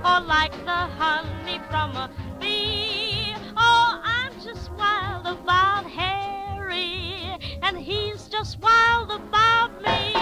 Or 0.04 0.20
like 0.20 0.52
the 0.66 0.82
honey 1.00 1.62
from 1.70 1.96
a 1.96 2.10
bee. 2.40 3.34
Oh, 3.56 4.02
I'm 4.04 4.34
just 4.44 4.70
wild 4.74 5.26
about 5.26 5.90
Harry 5.90 7.38
And 7.62 7.78
he's 7.78 8.28
just 8.28 8.60
wild 8.60 9.12
about 9.12 9.82
me 9.82 10.19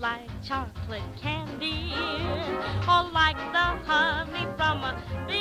like 0.00 0.30
chocolate 0.42 1.02
candy, 1.20 1.92
or 2.88 3.04
like 3.12 3.36
the 3.52 3.66
honey 3.86 4.46
from 4.56 4.82
a 4.82 5.26
bee. 5.28 5.39